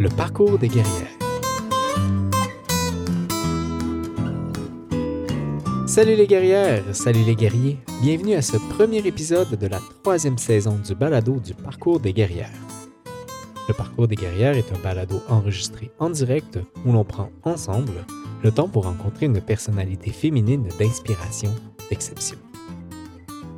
[0.00, 1.12] Le parcours des guerrières.
[5.86, 10.78] Salut les guerrières, salut les guerriers, bienvenue à ce premier épisode de la troisième saison
[10.82, 12.48] du balado du parcours des guerrières.
[13.68, 18.06] Le parcours des guerrières est un balado enregistré en direct où l'on prend ensemble
[18.42, 21.54] le temps pour rencontrer une personnalité féminine d'inspiration,
[21.90, 22.38] d'exception.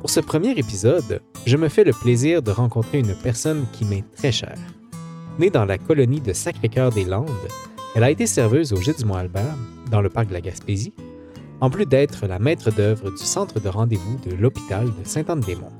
[0.01, 4.03] Pour ce premier épisode, je me fais le plaisir de rencontrer une personne qui m'est
[4.17, 4.57] très chère.
[5.39, 7.27] Née dans la colonie de Sacré-Cœur-des-Landes,
[7.95, 9.55] elle a été serveuse au Jet du Mont-Albert,
[9.89, 10.93] dans le parc de la Gaspésie,
[11.59, 15.75] en plus d'être la maître d'œuvre du centre de rendez-vous de l'hôpital de Sainte-Anne-des-Monts.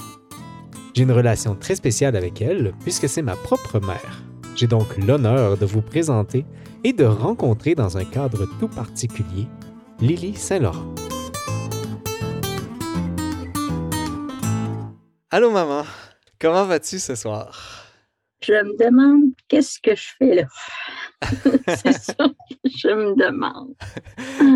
[0.96, 4.24] J'ai une relation très spéciale avec elle puisque c'est ma propre mère.
[4.56, 6.46] J'ai donc l'honneur de vous présenter
[6.84, 9.48] et de rencontrer dans un cadre tout particulier
[10.00, 10.96] Lily Saint-Laurent.
[15.30, 15.84] Allô maman,
[16.40, 17.83] comment vas-tu ce soir?
[18.44, 20.48] Je me demande qu'est-ce que je fais là.
[21.82, 22.28] C'est ça
[22.66, 23.74] je me demande.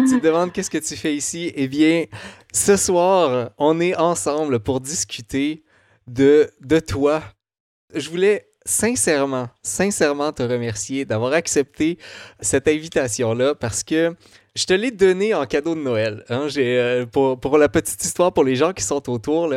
[0.09, 1.51] tu te demandes qu'est-ce que tu fais ici?
[1.55, 2.05] Eh bien,
[2.53, 5.63] ce soir, on est ensemble pour discuter
[6.07, 7.23] de, de toi.
[7.93, 11.97] Je voulais sincèrement, sincèrement te remercier d'avoir accepté
[12.41, 14.13] cette invitation-là parce que
[14.55, 16.25] je te l'ai donné en cadeau de Noël.
[16.29, 16.47] Hein.
[16.47, 19.53] J'ai, euh, pour, pour, la petite histoire, pour les gens qui sont autour,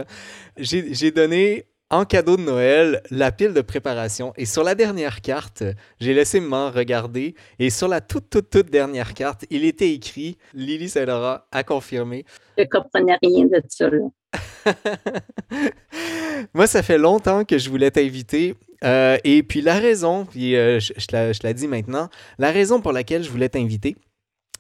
[0.56, 4.32] j'ai donné en cadeau de Noël la pile de préparation.
[4.36, 5.64] Et sur la dernière carte,
[6.00, 7.34] j'ai laissé maman regarder.
[7.58, 12.24] Et sur la toute, toute, toute dernière carte, il était écrit Lily Saint-Laurent a confirmé.
[12.56, 13.90] Je ne comprenais rien de ça.
[16.54, 18.54] Moi, ça fait longtemps que je voulais t'inviter.
[18.84, 22.50] Euh, et puis la raison, puis euh, je, je, la, je la dis maintenant, la
[22.50, 23.96] raison pour laquelle je voulais t'inviter,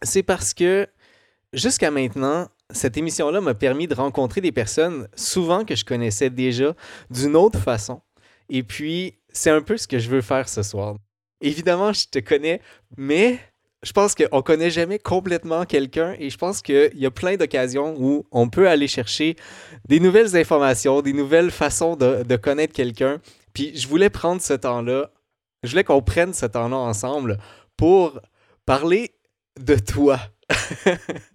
[0.02, 0.86] c'est parce que
[1.52, 6.74] jusqu'à maintenant, cette émission-là m'a permis de rencontrer des personnes souvent que je connaissais déjà
[7.10, 8.00] d'une autre façon.
[8.48, 10.96] Et puis, c'est un peu ce que je veux faire ce soir.
[11.40, 12.60] Évidemment, je te connais,
[12.96, 13.38] mais
[13.82, 17.36] je pense qu'on ne connaît jamais complètement quelqu'un et je pense qu'il y a plein
[17.36, 19.36] d'occasions où on peut aller chercher
[19.88, 23.20] des nouvelles informations, des nouvelles façons de, connaître quelqu'un.
[23.54, 25.10] Puis je voulais prendre ce temps-là,
[25.62, 27.38] je voulais qu'on prenne ce temps-là ensemble
[27.76, 28.20] pour
[28.66, 29.14] parler
[29.58, 30.20] de toi.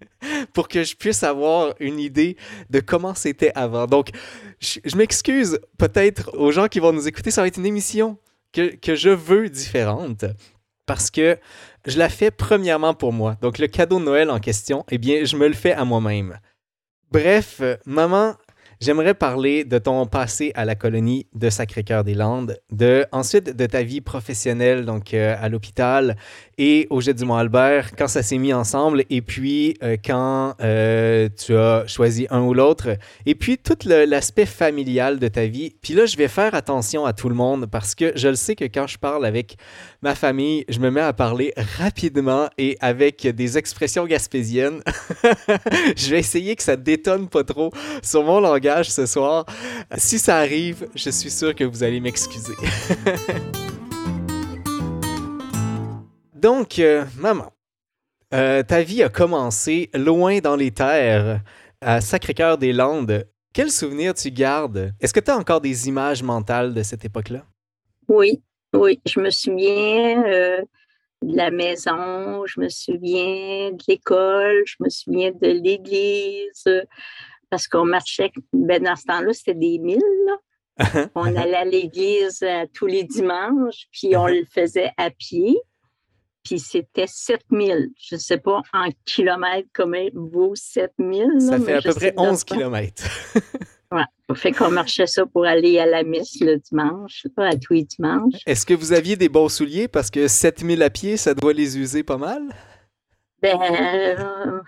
[0.53, 2.38] pour que je puisse avoir une idée
[2.69, 3.86] de comment c'était avant.
[3.86, 4.09] Donc,
[4.59, 8.18] je, m'excuse peut-être aux gens qui vont nous écouter, ça va être une émission
[8.53, 10.25] que, que je veux différente
[10.86, 11.38] parce que
[11.86, 13.38] je la fais premièrement pour moi.
[13.41, 16.40] Donc, le cadeau de Noël en question, eh bien, je me le fais à moi-même.
[17.12, 18.36] Bref, maman
[18.81, 24.02] J'aimerais parler de ton passé à la colonie de Sacré-Cœur-des-Landes, de ensuite de ta vie
[24.02, 26.18] professionnelle donc euh, à l'hôpital
[26.57, 31.29] et au Jet du Mont-Albert quand ça s'est mis ensemble et puis euh, quand euh,
[31.38, 32.89] tu as choisi un ou l'autre
[33.25, 35.75] et puis tout l'aspect familial de ta vie.
[35.81, 38.55] Puis là, je vais faire attention à tout le monde parce que je le sais
[38.55, 39.57] que quand je parle avec
[40.01, 44.81] ma famille, je me mets à parler rapidement et avec des expressions gaspésiennes.
[45.95, 47.71] je vais essayer que ça détonne pas trop
[48.01, 49.45] sur mon langage ce soir.
[49.97, 52.55] Si ça arrive, je suis sûr que vous allez m'excuser.
[56.45, 57.51] Donc, euh, maman,
[58.31, 61.41] euh, ta vie a commencé loin dans les terres,
[61.81, 63.28] à Sacré-Cœur-des-Landes.
[63.51, 64.94] Quels souvenirs tu gardes?
[65.01, 67.47] Est-ce que tu as encore des images mentales de cette époque-là?
[68.07, 68.44] Oui,
[68.75, 69.01] oui.
[69.07, 70.61] Je me souviens euh,
[71.23, 76.63] de la maison, je me souviens de l'école, je me souviens de l'église
[77.50, 80.00] parce qu'on marchait, ben dans ce temps-là, c'était des milles.
[81.16, 82.45] on allait à l'église
[82.75, 85.57] tous les dimanches, puis on le faisait à pied.
[86.45, 87.89] Puis c'était 7000.
[88.00, 91.41] Je ne sais pas en kilomètres comment vaut 7000.
[91.41, 93.03] Ça fait à peu près 11 kilomètres.
[93.91, 94.35] ouais.
[94.35, 97.83] Fait qu'on marchait ça pour aller à la messe le dimanche, pas à tous les
[97.83, 98.41] dimanches.
[98.45, 99.88] Est-ce que vous aviez des bons souliers?
[99.88, 102.44] Parce que 7000 à pied, ça doit les user pas mal?
[103.41, 104.62] Ben, euh,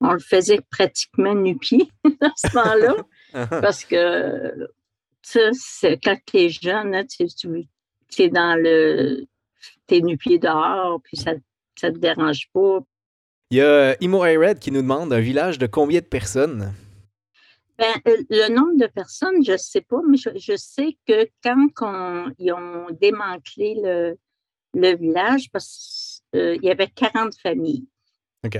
[0.00, 2.96] on le faisait pratiquement nu-pied à ce moment-là.
[3.48, 4.68] parce que
[5.22, 9.24] c'est quand tu es jeune, hein, tu es dans le.
[9.88, 11.40] Tu es nu-pied dehors, puis ça ne
[11.76, 12.80] te dérange pas.
[13.52, 16.72] Il y a euh, Imo Red qui nous demande un village de combien de personnes?
[17.78, 22.30] Ben, euh, le nombre de personnes, je ne sais pas, mais je, sais que quand
[22.38, 24.16] ils ont démantelé le,
[24.72, 27.86] le village, parce qu'il euh, y avait 40 familles.
[28.42, 28.58] OK.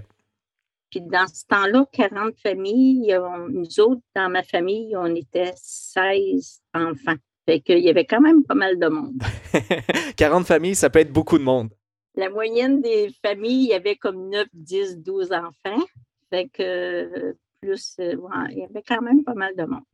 [0.91, 7.17] Puis dans ce temps-là, 40 familles, nous autres, dans ma famille, on était 16 enfants.
[7.47, 9.21] Fait qu'il y avait quand même pas mal de monde.
[10.17, 11.71] 40 familles, ça peut être beaucoup de monde.
[12.15, 15.85] La moyenne des familles, il y avait comme 9, 10, 12 enfants.
[16.31, 18.17] Fait que plus, euh,
[18.51, 19.85] il y avait quand même pas mal de monde.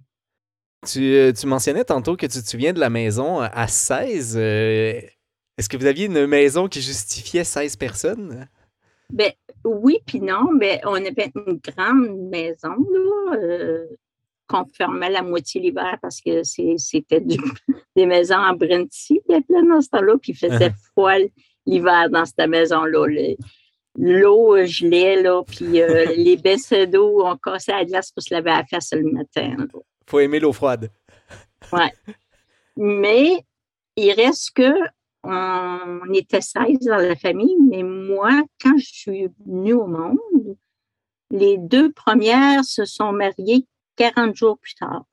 [0.86, 4.36] Tu, euh, tu, mentionnais tantôt que tu te souviens de la maison à 16.
[4.36, 8.48] Est-ce que vous aviez une maison qui justifiait 16 personnes?
[9.12, 9.32] Ben,
[9.64, 10.52] oui, puis non.
[10.52, 13.86] Mais on avait une grande maison, là, euh,
[14.48, 17.20] qu'on fermait la moitié l'hiver parce que c'était
[17.96, 20.90] des maisons en Brenty, il y plein dans ce temps-là, puis il faisait uh-huh.
[20.92, 21.14] froid
[21.66, 23.34] l'hiver dans cette maison-là.
[23.96, 28.50] L'eau gelait, là, puis euh, les baisses d'eau, on cassait la glace pour se laver
[28.50, 29.56] la face le matin.
[29.58, 30.90] Il faut aimer l'eau froide.
[31.72, 32.14] Oui.
[32.76, 33.44] Mais
[33.96, 34.72] il reste que
[35.24, 38.30] on était 16 dans la famille, mais moi,
[38.62, 40.56] quand je suis venue au monde,
[41.30, 43.66] les deux premières se sont mariées
[43.98, 45.04] 40 jours plus tard.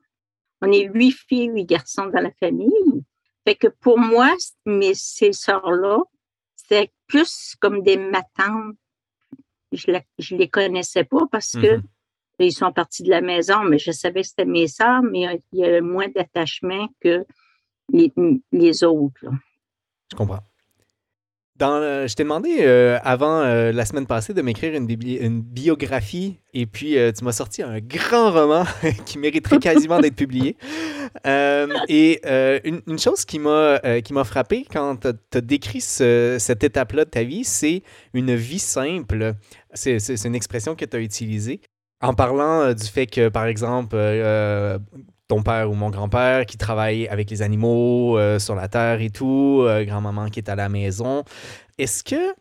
[0.62, 3.04] On est huit filles, huit garçons dans la famille.
[3.44, 4.32] Fait que pour moi,
[4.64, 5.98] mes, ces sœurs-là,
[6.54, 8.76] c'est plus comme des matantes.
[9.72, 11.82] Je ne les connaissais pas parce que mm-hmm.
[12.38, 15.58] ils sont partis de la maison, mais je savais que c'était mes sœurs, mais il
[15.58, 17.26] y a moins d'attachement que
[17.92, 18.12] les,
[18.52, 19.26] les autres.
[20.10, 20.40] Je comprends.
[21.58, 26.98] Je t'ai demandé euh, avant euh, la semaine passée de m'écrire une, biographie et puis
[26.98, 28.64] euh, tu m'as sorti un grand roman
[29.06, 30.56] qui mériterait quasiment d'être publié.
[31.24, 32.20] et
[32.64, 37.22] une, chose qui m'a qui m'a frappé quand tu as, décrit cette étape-là de ta
[37.22, 37.82] vie, c'est
[38.12, 39.34] une vie simple.
[39.72, 41.60] C'est une expression que tu as utilisée
[42.02, 43.96] en parlant du fait que, par exemple,
[45.28, 49.10] ton père ou mon grand-père qui travaille avec les animaux euh, sur la terre et
[49.10, 51.24] tout, euh, grand-maman qui est à la maison.
[51.78, 52.34] Est-ce que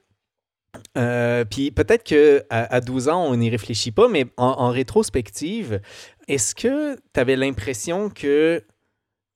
[0.97, 5.79] euh, puis peut-être que à, 12 ans, on n'y réfléchit pas, mais en, rétrospective,
[6.27, 8.61] est-ce que tu avais l'impression que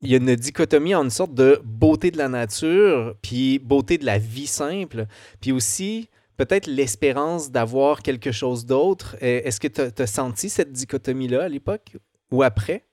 [0.01, 3.97] il y a une dichotomie en une sorte de beauté de la nature, puis beauté
[3.97, 5.05] de la vie simple,
[5.39, 9.15] puis aussi peut-être l'espérance d'avoir quelque chose d'autre?
[9.21, 11.97] Est-ce que tu as, senti cette dichotomie-là à l'époque
[12.31, 12.88] ou après?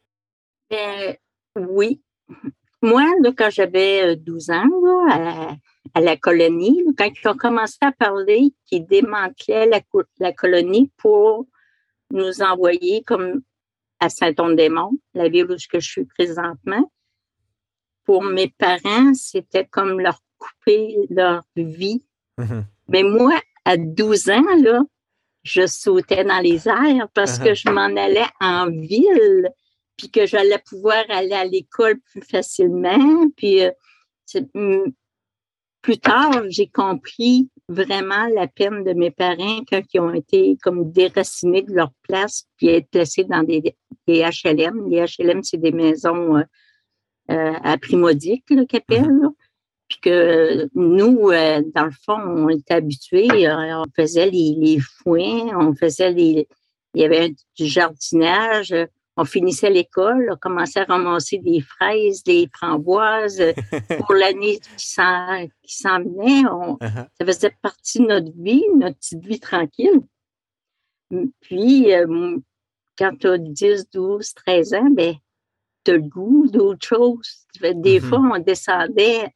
[1.56, 2.00] Oui.
[2.82, 3.04] Moi,
[3.36, 5.56] quand j'avais 12 euh, ans,
[5.94, 9.70] à, la, colonie, quand ils ont commencé à parler qu'ils démantelaient
[10.18, 11.46] la, colonie pour
[12.10, 13.42] nous envoyer comme
[13.98, 16.90] à Saint-Onde-des-Monts, la ville où je suis présentement,
[18.04, 22.04] pour mes parents, c'était comme leur couper leur vie.
[22.38, 22.64] Mm-hmm.
[22.88, 24.82] Mais moi, à 12 ans, là,
[25.42, 27.54] je sautais dans les airs parce que uh-huh.
[27.54, 29.48] je m'en allais en ville
[29.96, 33.28] puis que j'allais pouvoir aller à l'école plus facilement.
[33.36, 33.70] Puis euh,
[34.54, 34.90] mm,
[35.82, 40.90] plus tard, j'ai compris vraiment la peine de mes parents quand ils ont été comme
[40.90, 43.74] déracinés de leur place puis être placés dans des,
[44.06, 44.88] des HLM.
[44.88, 46.42] Les HLM, c'est des maisons euh,
[47.30, 49.04] euh à prix modique, qu'appelle.
[49.04, 49.32] Mm-hmm.
[49.88, 55.56] Puis que nous, euh, dans le fond, on était habitués, on faisait les, les foins,
[55.56, 56.48] on faisait les.
[56.94, 58.74] Il y avait du jardinage,
[59.16, 63.42] on finissait l'école, on commençait à ramasser des fraises, des framboises
[63.98, 66.42] pour l'année qui s'en venait.
[66.42, 67.06] Uh-huh.
[67.18, 70.00] Ça faisait partie de notre vie, notre petite vie tranquille.
[71.40, 72.36] Puis, euh,
[72.98, 75.14] quand tu as 10, 12, 13 ans, ben,
[75.84, 77.46] tu as le goût d'autre chose.
[77.60, 78.00] Des mm-hmm.
[78.00, 79.32] fois, on descendait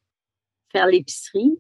[0.73, 1.59] faire l'épicerie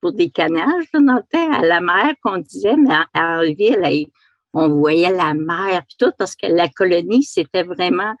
[0.00, 4.08] pour des canages dans le temps, à la mer qu'on disait, mais en, ville,
[4.52, 8.14] on voyait la mer, puis tout, parce que la colonie, c'était vraiment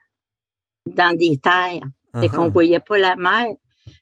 [0.86, 1.82] dans des terres.
[2.22, 2.52] et qu'on ne uh-huh.
[2.52, 3.46] voyait pas la mer.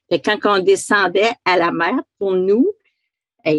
[0.09, 2.71] Et quand on descendait à la mer, pour nous,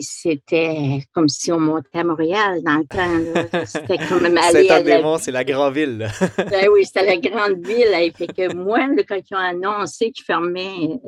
[0.01, 3.65] c'était comme si on montait à Montréal dans le temps.
[3.67, 5.19] C'était comme aller la...
[5.19, 6.09] c'est la grande ville.
[6.37, 7.93] ben oui, c'était la grande ville.
[7.95, 11.01] Et fait que moi, quand ils ont annoncé qu'ils fermaient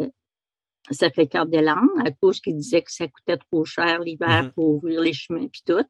[0.90, 4.28] ça fait carte des Landes, à cause qu'ils disaient que ça coûtait trop cher l'hiver
[4.28, 4.52] mm-hmm.
[4.52, 5.84] pour ouvrir les chemins puis tout.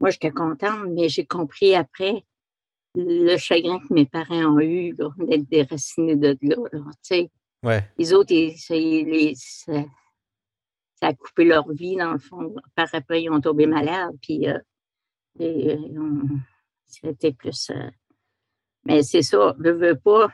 [0.00, 2.24] Moi, j'étais contente, mais j'ai compris après
[2.94, 6.56] le chagrin que mes parents ont eu d'être déracinés de là.
[7.62, 7.88] ouais.
[7.98, 8.74] Les autres, ça,
[11.02, 12.54] a coupé leur vie, dans le fond.
[12.74, 14.58] Par après, ils ont tombé malades, puis euh,
[15.40, 16.22] euh,
[16.86, 17.70] c'était plus.
[17.70, 17.90] Euh,
[18.84, 20.30] mais c'est ça, ne veux pas.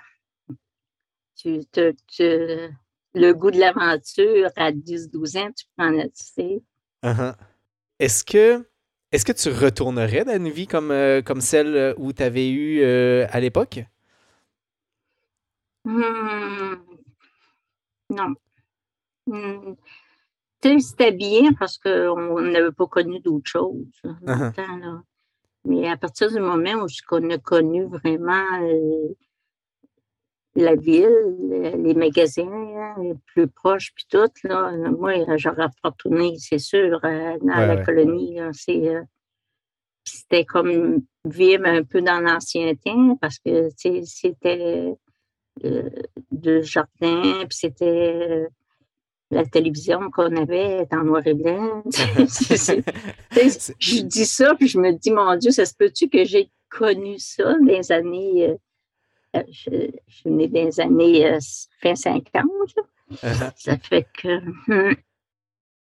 [1.37, 1.61] Tu,
[3.15, 6.63] le goût de l'aventure à 10-12 ans, tu prends tu sais.
[7.03, 7.35] Uh-huh.
[7.99, 8.67] Est-ce que
[9.17, 12.51] est-ce que tu retournerais dans une vie comme, euh, comme celle euh, où tu avais
[12.51, 13.81] eu euh, à l'époque?
[15.87, 16.75] Hmm.
[18.11, 18.35] Non.
[19.27, 19.73] Hmm.
[20.63, 23.87] C'était bien parce qu'on n'avait pas connu d'autre chose.
[24.05, 25.01] Uh-huh.
[25.65, 28.61] Mais à partir du moment où on a connu vraiment
[30.57, 37.01] la ville, les magasins les plus proches, puis tout, là, moi, j'aurais retourné, c'est sûr,
[37.05, 38.41] euh, dans la colonie.
[38.41, 39.03] Euh,
[40.05, 43.69] c'était comme vivre un peu dans l'ancien temps parce que
[44.05, 44.95] c'était
[45.65, 48.47] euh, jardin, puis c'était
[49.31, 51.83] la télévision qu'on avait en noir et blanc.
[51.91, 57.19] je dis ça, puis je me dis, mon Dieu, ça se peut-tu que j'ai connu
[57.19, 58.57] ça les années.
[59.37, 61.39] Euh, euh, je, suis née dans les années euh,
[61.83, 62.45] fin 50.
[63.13, 63.53] Uh-huh.
[63.57, 64.41] Ça fait que.
[64.67, 64.95] Hmm.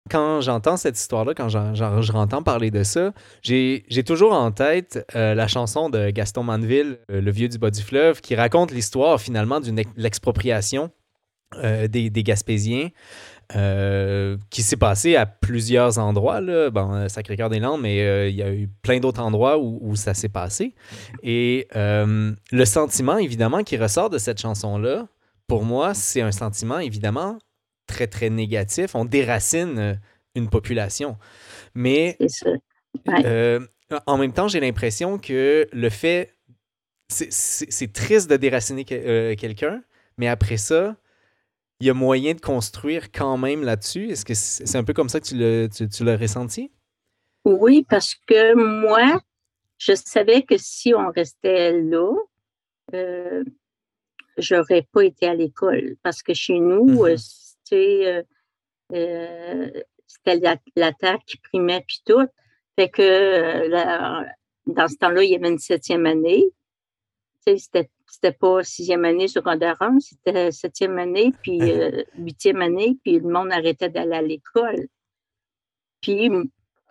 [0.08, 3.12] Quand j'entends cette histoire-là, quand je parler de ça,
[3.42, 8.20] j'ai toujours en tête la chanson de Gaston Manville, Le vieux du bas du fleuve,
[8.20, 10.92] qui raconte l'histoire finalement d'une l'expropriation
[11.60, 12.90] des, des, Gaspésiens.
[13.54, 16.40] Euh, qui s'est passé à plusieurs endroits.
[16.40, 16.68] Là.
[16.70, 20.28] Bon, euh, Sacré-Cœur-des-Landes, mais euh, il y a eu plein d'autres endroits où, ça s'est
[20.28, 20.74] passé.
[21.22, 25.06] Et le sentiment, évidemment, qui ressort de cette chanson-là,
[25.46, 27.38] pour moi, c'est un sentiment, évidemment,
[27.86, 28.96] très, très négatif.
[28.96, 30.00] On déracine
[30.34, 31.16] une population.
[31.74, 32.18] Mais
[34.06, 36.32] en même temps, j'ai l'impression que le fait...
[37.08, 39.84] C'est triste de déraciner quelqu'un,
[40.18, 40.96] mais après ça,
[41.80, 44.08] il y a moyen de construire quand même là-dessus?
[44.10, 46.70] Est-ce que c'est un peu comme ça que tu l'as, ressenti?
[47.44, 49.20] Oui, parce que moi,
[49.78, 52.12] je savais que si on restait là,
[52.94, 53.44] euh,
[54.38, 55.96] j'aurais pas été à l'école.
[56.02, 57.72] Parce que chez nous, mm-hmm.
[57.72, 58.22] euh,
[58.92, 62.26] euh, c'était la, terre qui primait puis tout.
[62.76, 63.68] Fait que
[64.66, 66.44] dans ce temps-là, il y avait une septième année.
[67.46, 73.18] C'était c'était pas sixième année secondaire 1, c'était septième année, puis euh, huitième année, puis
[73.18, 74.86] le monde arrêtait d'aller à l'école.
[76.00, 76.30] Puis,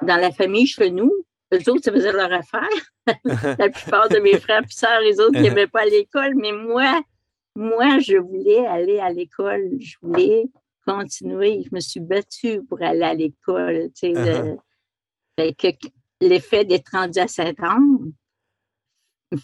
[0.01, 1.11] dans la famille chez nous,
[1.53, 2.67] eux autres, ça faisait leur affaire.
[3.59, 7.01] la plupart de mes frères et sœurs, les autres, n'aimaient pas à l'école, mais moi,
[7.55, 9.69] moi, je voulais aller à l'école.
[9.79, 10.45] Je voulais
[10.85, 11.63] continuer.
[11.63, 13.89] Je me suis battue pour aller à l'école.
[13.95, 14.57] Tu sais,
[15.37, 15.91] uh-huh.
[16.21, 18.13] L'effet d'être rendu à Saint-Anne,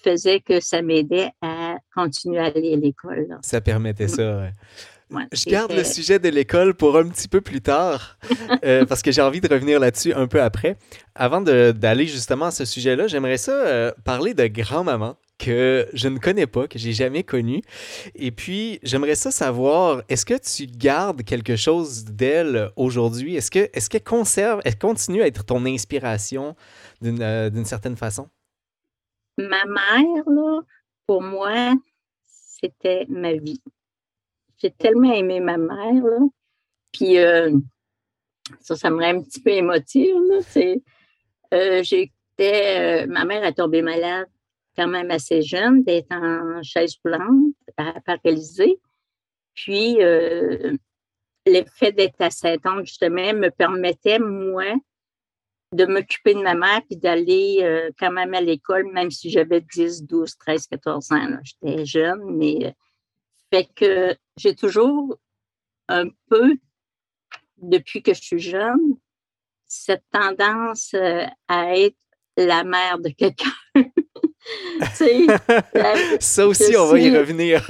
[0.03, 3.39] faisait que ça m'aidait à continuer à aller à l'école.
[3.41, 4.51] Ça permettait ça,
[5.31, 8.17] je garde le sujet de l'école pour un petit peu plus tard,
[8.65, 10.77] euh, parce que j'ai envie de revenir là-dessus un peu après.
[11.15, 16.19] Avant d'aller justement à ce sujet-là, j'aimerais ça euh, parler de grand-maman que je ne
[16.19, 17.61] connais pas, que j'ai jamais connue.
[18.15, 23.35] Et puis, j'aimerais ça savoir, est-ce que tu gardes quelque chose d'elle aujourd'hui?
[23.35, 26.55] Est-ce qu'elle est qu'elle conserve, elle continue à être ton inspiration
[27.01, 28.27] d'une euh, certaine façon?
[29.37, 30.25] Ma mère,
[31.07, 31.73] pour moi,
[32.23, 33.61] c'était ma vie.
[34.57, 36.03] J'ai tellement aimé ma mère.
[36.91, 37.51] Puis, euh,
[38.59, 40.15] ça, ça me rend un petit peu émotive.
[41.53, 41.83] Euh,
[42.39, 44.27] euh, ma mère est tombée malade
[44.75, 47.53] quand même assez jeune, d'être en chaise roulante,
[48.05, 48.79] paralysée.
[49.53, 49.97] Puis,
[51.45, 54.73] l'effet d'être à Saint-Anne, justement, me permettait, moi,
[55.73, 59.61] de m'occuper de ma mère puis d'aller euh, quand même à l'école, même si j'avais
[59.61, 61.27] 10, 12, 13, 14 ans.
[61.43, 62.71] J'étais jeune, mais euh,
[63.53, 65.17] fait que j'ai toujours
[65.87, 66.55] un peu,
[67.57, 68.95] depuis que je suis jeune,
[69.67, 71.95] cette tendance euh, à être
[72.37, 73.51] la mère de quelqu'un.
[76.19, 77.63] Ça aussi, on va y revenir.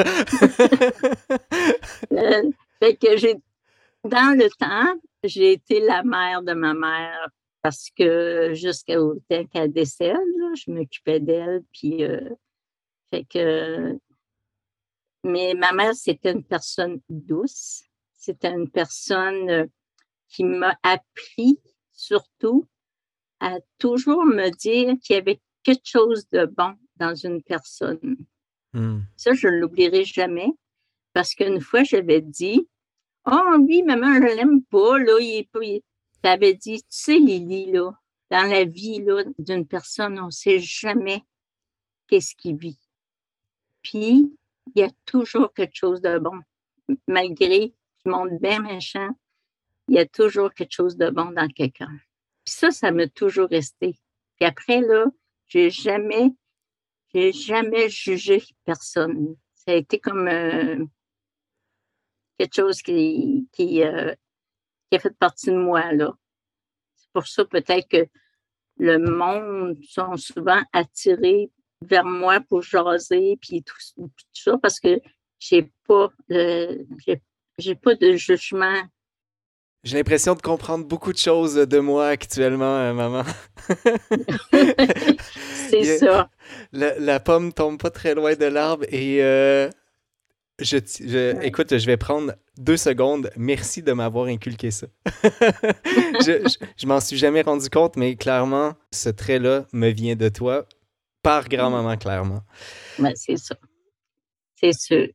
[2.79, 3.35] fait que j'ai,
[4.03, 7.29] dans le temps, j'ai été la mère de ma mère
[7.61, 10.17] parce que jusqu'au temps qu'elle décède,
[10.55, 11.63] je m'occupais d'elle.
[11.71, 12.29] Puis, euh,
[13.11, 13.97] fait que.
[15.23, 17.83] Mais ma mère, c'était une personne douce.
[18.13, 19.65] C'était une personne euh,
[20.27, 21.59] qui m'a appris
[21.91, 22.67] surtout
[23.39, 28.17] à toujours me dire qu'il y avait quelque chose de bon dans une personne.
[28.73, 28.99] Mmh.
[29.17, 30.49] Ça, je ne l'oublierai jamais
[31.13, 32.67] parce qu'une fois, j'avais dit
[33.25, 35.81] Oh oui, maman, je l'aime pas, là, il est tu
[36.27, 37.91] avais dit, tu sais, Lily, là,
[38.29, 39.03] dans la vie
[39.39, 41.23] d'une personne, on ne sait jamais
[42.07, 42.79] qu'est-ce qu'il vit.
[43.81, 44.31] Puis,
[44.75, 46.39] il y a toujours quelque chose de bon.
[47.07, 47.73] Malgré
[48.05, 49.09] le monde bien méchant,
[49.87, 51.91] il y a toujours quelque chose de bon dans quelqu'un.
[52.45, 53.97] Puis ça, ça m'a toujours resté.
[54.35, 55.05] Puis après, là,
[55.47, 56.29] j'ai jamais,
[57.13, 59.35] j'ai jamais jugé personne.
[59.53, 60.83] Ça a été comme euh,
[62.37, 64.15] quelque chose qui, qui, euh,
[64.91, 66.13] qui a fait partie de moi, là.
[66.95, 68.05] C'est pour ça peut-être que
[68.77, 71.49] le monde sont souvent attirés
[71.81, 73.75] vers moi pour jaser, puis tout,
[74.33, 74.99] ça, parce que
[75.39, 78.81] j'ai pas, j'ai pas de jugement.
[79.83, 83.23] J'ai l'impression de comprendre beaucoup de choses de moi actuellement, euh, maman.
[85.69, 86.29] C'est ça.
[86.71, 89.71] La, la, pomme tombe pas très loin de l'arbre et euh,
[90.61, 93.31] je, écoute, je vais prendre deux secondes.
[93.35, 94.87] Merci de m'avoir inculqué ça.
[96.25, 100.65] je, je, m'en suis jamais rendu compte, mais clairement, ce trait-là me vient de toi,
[101.23, 102.43] par grand-maman, clairement.
[103.15, 103.55] c'est ça.
[104.55, 105.07] C'est sûr.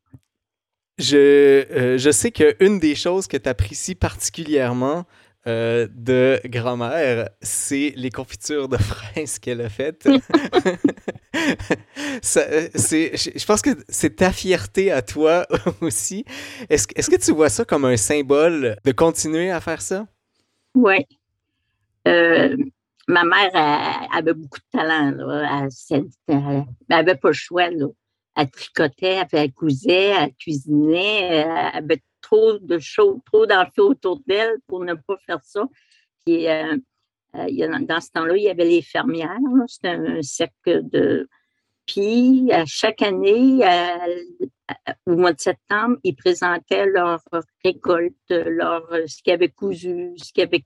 [0.99, 5.05] je, je sais qu'une des choses que tu apprécies particulièrement
[5.47, 10.09] euh, de grand-mère, c'est les confitures de fraises qu'elle a faites.
[12.37, 15.47] Euh, je pense que c'est ta fierté à toi
[15.83, 16.25] aussi.
[16.71, 20.07] Est-ce est que tu vois ça comme un symbole de continuer à faire ça?
[20.75, 21.07] Oui.
[22.09, 22.57] Euh,
[23.07, 23.51] ma mère
[24.13, 25.13] avait beaucoup de talent.
[26.29, 27.69] Elle n'avait pas le choix.
[28.35, 34.57] Elle tricotait, elle cousait, elle cuisinait, elle avait trop de choses, trop d'enfants autour d'elle
[34.67, 35.65] pour ne pas faire ça.
[36.25, 36.77] Puis, euh,
[37.37, 39.39] euh, dans ce temps-là, il y avait les fermières.
[39.69, 41.29] C'était un cercle de.
[41.87, 43.61] Puis, à chaque année,
[45.07, 47.23] au mois de septembre, ils présentaient leur
[47.65, 50.65] récolte, leur, ce qu'ils avaient cousu, ce qu'ils avaient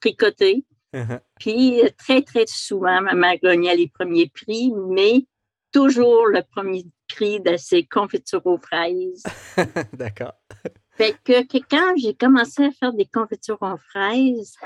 [0.00, 0.64] tricoté.
[0.94, 1.20] Uh-huh.
[1.38, 5.26] Puis, très, très souvent, ma mère gagnait les premiers prix, mais
[5.72, 9.22] toujours le premier prix de ses confitures aux fraises.
[9.92, 10.34] D'accord.
[10.94, 14.56] Fait que, quand j'ai commencé à faire des confitures aux fraises,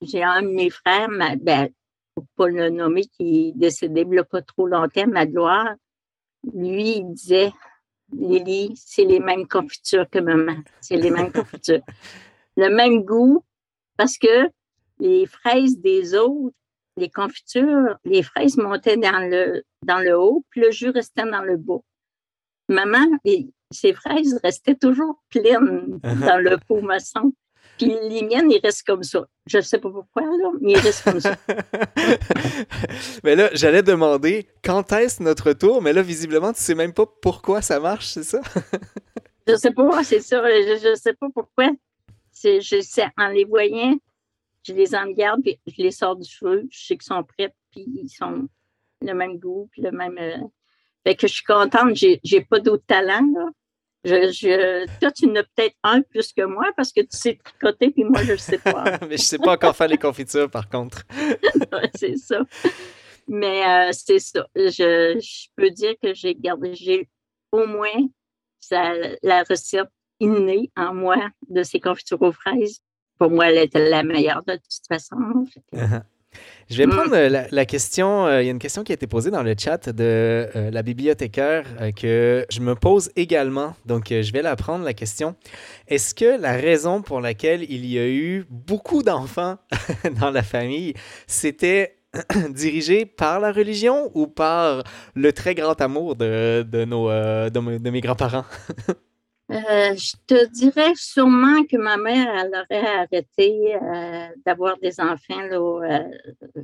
[0.00, 1.68] j'ai un de mes frères, ma, ben,
[2.14, 5.74] pour pas le nommer, qui est décédé il pas trop longtemps, ma gloire,
[6.52, 7.52] lui, il disait
[8.12, 10.56] Lily, c'est les mêmes confitures que maman.
[10.80, 11.82] C'est les mêmes confitures.
[12.56, 13.44] Le même goût,
[13.96, 14.48] parce que
[15.00, 16.54] les fraises des autres,
[16.96, 21.42] les confitures, les fraises montaient dans le, dans le haut, puis le jus restait dans
[21.42, 21.80] le bas.
[22.68, 23.18] Maman,
[23.74, 26.26] ses fraises restaient toujours pleines uh-huh.
[26.26, 27.32] dans le pot maçon.
[27.78, 29.26] Puis les miennes, ils restent comme ça.
[29.46, 31.36] Je ne sais pas pourquoi, là, mais ils restent comme ça.
[33.24, 36.92] mais là, j'allais demander quand est-ce notre tour, mais là, visiblement, tu ne sais même
[36.92, 38.40] pas pourquoi ça marche, c'est ça?
[39.46, 40.42] je ne sais pas, c'est ça.
[40.44, 41.70] Je ne sais pas pourquoi.
[42.42, 43.96] Je sais, en les voyant,
[44.62, 46.66] je les en garde, puis je les sors du feu.
[46.70, 48.48] Je sais qu'ils sont prêts, puis ils sont
[49.00, 50.18] le même goût, puis le même.
[50.18, 50.38] Euh,
[51.04, 53.46] fait que je suis contente, j'ai, j'ai pas d'autres talents, là.
[54.04, 57.90] Je, toi, tu en as peut-être un plus que moi parce que tu sais tricoter,
[57.90, 58.84] puis moi, je ne sais pas.
[59.02, 61.04] Mais je ne sais pas encore faire les confitures, par contre.
[61.94, 62.40] c'est ça.
[63.26, 64.46] Mais euh, c'est ça.
[64.54, 67.08] Je, je, peux dire que j'ai gardé, j'ai
[67.50, 68.08] au moins
[68.60, 69.88] ça, la recette
[70.20, 71.16] innée en moi
[71.48, 72.80] de ces confitures aux fraises.
[73.18, 75.16] Pour moi, elle était la meilleure de toute façon.
[75.72, 76.02] Uh-huh.
[76.70, 76.90] Je vais mm.
[76.90, 78.26] prendre euh, la, question.
[78.26, 80.02] Euh, il y a une question qui a été posée dans le chat de
[80.56, 81.64] euh, la bibliothécaire
[81.96, 83.74] que je me pose également.
[83.86, 85.36] Donc, je vais la prendre, la question.
[85.88, 89.56] Est-ce que la raison pour laquelle il y a eu beaucoup d'enfants
[90.20, 90.94] dans la famille,
[91.26, 91.96] c'était
[92.50, 98.00] dirigé par la religion ou par le très grand amour de, de nos, de mes
[98.00, 98.44] grands-parents?
[99.50, 105.42] Euh, je te dirais sûrement que ma mère, elle aurait arrêté euh, d'avoir des enfants
[105.42, 106.62] là, euh,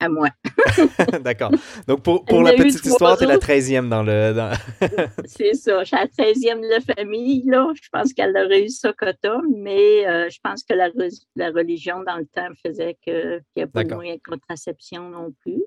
[0.00, 0.28] à moi.
[1.20, 1.52] D'accord.
[1.86, 4.34] Donc, pour, pour la petite histoire, tu es la 13e dans le.
[5.26, 5.84] C'est ça.
[5.84, 7.44] Je suis la 13e de la famille.
[7.46, 7.72] Là.
[7.80, 10.90] Je pense qu'elle aurait eu ça quota, mais je pense que la,
[11.36, 15.32] la, religion, dans le temps, faisait qu'il n'y a pas de moyen de contraception non
[15.42, 15.62] plus.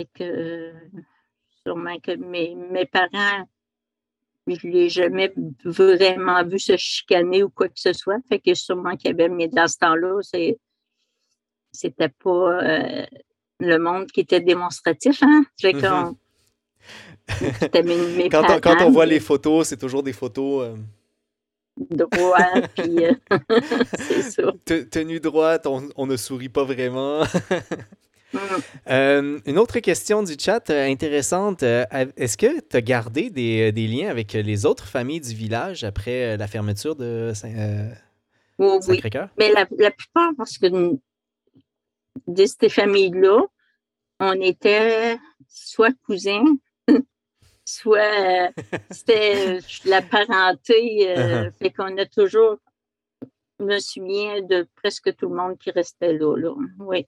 [0.00, 0.72] Et que
[1.64, 3.46] sûrement que mes, mes parents
[4.46, 5.32] je ne l'ai jamais
[5.64, 8.18] vraiment vu se chicaner ou quoi que ce soit.
[8.28, 10.58] Fait que sûrement qu'il y avait, mais dans ce temps-là, c'est,
[11.72, 13.06] c'était pas euh,
[13.60, 15.22] le monde qui était démonstratif.
[15.22, 15.44] Hein?
[15.60, 16.14] Fait mm-hmm.
[18.60, 20.64] quand, on, voit les photos, c'est toujours des photos.
[20.64, 20.76] Euh...
[21.76, 22.36] Droit,
[22.76, 23.14] puis euh,
[23.94, 24.52] c'est ça.
[24.90, 27.22] Tenue droite, on, on, ne sourit pas vraiment.
[28.88, 31.62] Euh, une autre question du chat euh, intéressante.
[31.62, 31.84] Euh,
[32.16, 36.46] est-ce que tu as gardé des, liens avec les autres familles du village après la
[36.46, 37.90] fermeture de Saint,
[38.80, 39.28] Sacré-Cœur?
[39.38, 40.66] Mais la, plupart, parce que
[42.26, 43.42] de ces familles-là,
[44.20, 46.44] on était soit cousins,
[47.64, 48.52] soit
[48.90, 51.14] c'était la parenté.
[51.14, 51.52] Uh-huh.
[51.58, 52.56] Fait qu'on a toujours,
[53.58, 56.36] je me souviens de presque tout le monde qui restait là.
[56.36, 56.54] là.
[56.78, 57.06] Oui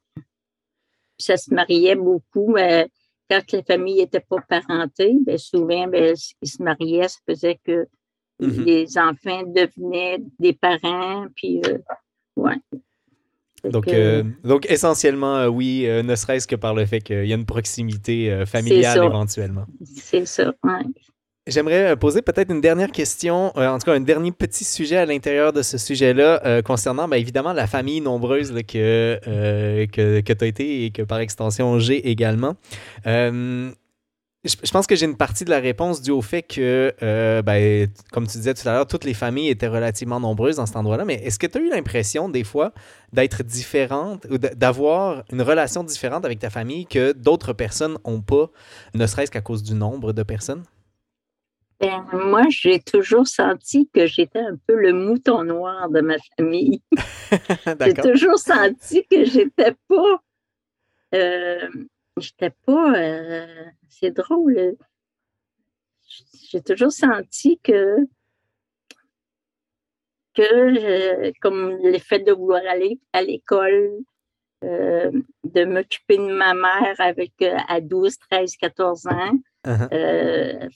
[1.22, 2.52] ça se mariait beaucoup.
[2.52, 2.88] mais
[3.30, 7.86] quand les familles n'étaient pas parentées, bien, souvent, bien, ils se mariaient, ça faisait que
[8.40, 8.64] mm-hmm.
[8.64, 11.78] les enfants devenaient des parents, puis euh,
[12.36, 12.56] ouais.
[13.64, 17.36] Donc, euh, donc essentiellement, euh, oui, ne serait-ce que par le fait qu'il y a
[17.36, 19.66] une proximité familiale éventuellement.
[19.84, 20.92] C'est ça, oui.
[21.48, 24.96] J'aimerais euh, poser peut-être une dernière question, euh, en tout cas un dernier petit sujet
[24.96, 29.18] à l'intérieur de ce sujet-là, euh, concernant bien évidemment la famille nombreuse que,
[29.90, 32.54] que, que tu as été et que par extension j'ai également.
[33.04, 38.28] je, pense que j'ai une partie de la réponse due au fait que, ben, comme
[38.28, 41.04] tu disais tout à l'heure, toutes les familles étaient relativement nombreuses dans cet endroit-là.
[41.04, 42.72] Mais est-ce que tu as eu l'impression, des fois,
[43.12, 48.48] d'être différente ou d'avoir une relation différente avec ta famille que d'autres personnes n'ont pas,
[48.94, 50.62] ne serait-ce qu'à cause du nombre de personnes?
[51.82, 56.80] Ben, moi, j'ai toujours senti que j'étais un peu le mouton noir de ma famille.
[57.80, 60.22] j'ai toujours senti que j'étais pas.
[61.12, 61.68] Euh,
[62.18, 62.94] j'étais pas.
[62.94, 64.76] Euh, c'est drôle.
[66.50, 67.96] J'ai toujours senti que,
[70.34, 73.90] que comme le fait de vouloir aller à l'école,
[74.62, 75.10] euh,
[75.42, 79.32] de m'occuper de ma mère avec à 12, 13, 14 ans.
[79.66, 80.70] Uh-huh.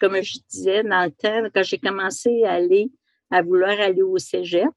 [0.00, 2.90] Comme je disais, dans le temps, quand j'ai commencé à aller,
[3.30, 4.70] à vouloir aller au cégep,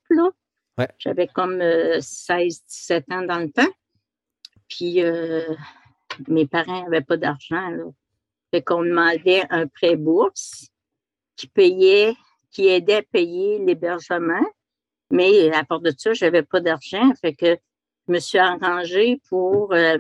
[0.99, 1.61] j'avais comme
[1.99, 3.71] 16, 17 ans dans le temps.
[4.69, 5.01] Puis
[6.27, 7.69] mes parents n'avaient pas d'argent.
[8.51, 10.67] Fait qu'on demandait un prêt bourse
[11.35, 12.13] qui payait,
[12.51, 14.45] qui aidait à payer l'hébergement.
[15.09, 17.11] Mais à part de ça, je n'avais pas d'argent.
[17.21, 17.57] Fait que
[18.07, 19.73] je me suis arrangée pour.
[19.73, 19.97] Euh,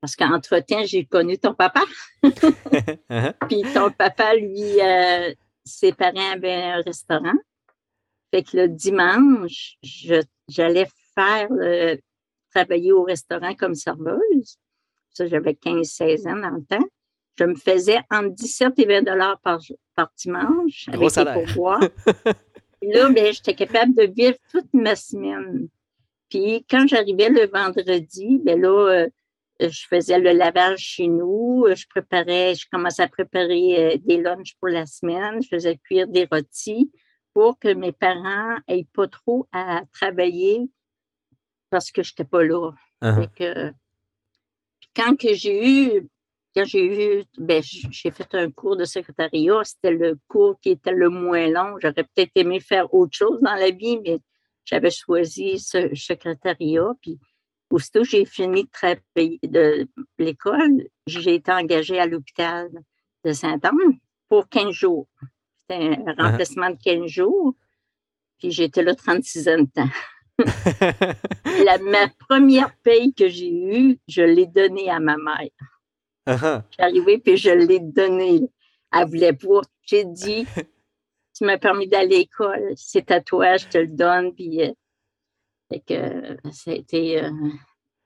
[0.00, 1.82] parce qu'entre-temps, j'ai connu ton papa.
[2.22, 3.32] Uh-huh.
[3.48, 5.34] Puis ton papa, lui, euh,
[5.64, 7.34] ses parents avaient un restaurant.
[8.30, 9.78] Fait que le dimanche,
[10.48, 11.48] j'allais faire
[12.54, 14.58] travailler au restaurant comme serveuse
[15.12, 16.86] ça j'avais 15-16 ans dans le temps,
[17.38, 19.60] je me faisais entre 17 et 20 dollars par,
[19.94, 21.46] par dimanche Gros avec salaire.
[22.82, 25.68] là, ben, j'étais capable de vivre toute ma semaine.
[26.28, 29.08] Puis quand j'arrivais le vendredi, ben là, euh,
[29.60, 34.54] je faisais le lavage chez nous, je préparais, je commençais à préparer euh, des lunchs
[34.58, 36.90] pour la semaine, je faisais cuire des rôtis
[37.34, 40.68] pour que mes parents n'aient pas trop à travailler
[41.68, 42.72] parce que je n'étais pas là.
[43.02, 43.72] Uh-huh
[44.94, 46.08] quand que j'ai eu,
[46.54, 50.92] quand j'ai eu, ben, j'ai fait un cours de secrétariat, c'était le cours qui était
[50.92, 51.76] le moins long.
[51.80, 54.18] J'aurais peut-être aimé faire autre chose dans la vie, mais
[54.64, 56.92] j'avais choisi ce secrétariat.
[57.00, 57.18] Puis,
[57.70, 58.68] aussitôt j'ai fini
[59.16, 62.68] de l'école, j'ai été engagée à l'hôpital
[63.24, 65.06] de Saint-Anne pour 15 jours.
[65.60, 66.22] C'était un uh-huh.
[66.22, 67.54] remplacement de 15 jours.
[68.38, 69.88] Puis j'étais là 36 ans de temps.
[71.64, 75.50] la, ma première paye que j'ai eue, je l'ai donnée à ma mère.
[76.26, 76.62] Uh-huh.
[76.70, 78.40] J'ai arrivé puis je l'ai donnée.
[78.92, 79.60] Elle voulait pas.
[79.82, 80.46] J'ai dit,
[81.36, 84.34] tu m'as permis d'aller à l'école, c'est à toi, je te le donne.
[84.34, 84.62] Puis,
[85.72, 87.30] euh, que, euh,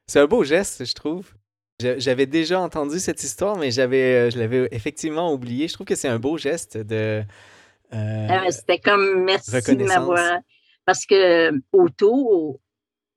[0.07, 1.35] C'est un beau geste, je trouve.
[1.81, 5.67] J'avais déjà entendu cette histoire, mais j'avais, euh, je l'avais effectivement oublié.
[5.67, 7.23] Je trouve que c'est un beau geste de.
[7.91, 10.41] Ah, c'était comme merci de m'avoir
[10.85, 12.61] parce que autour,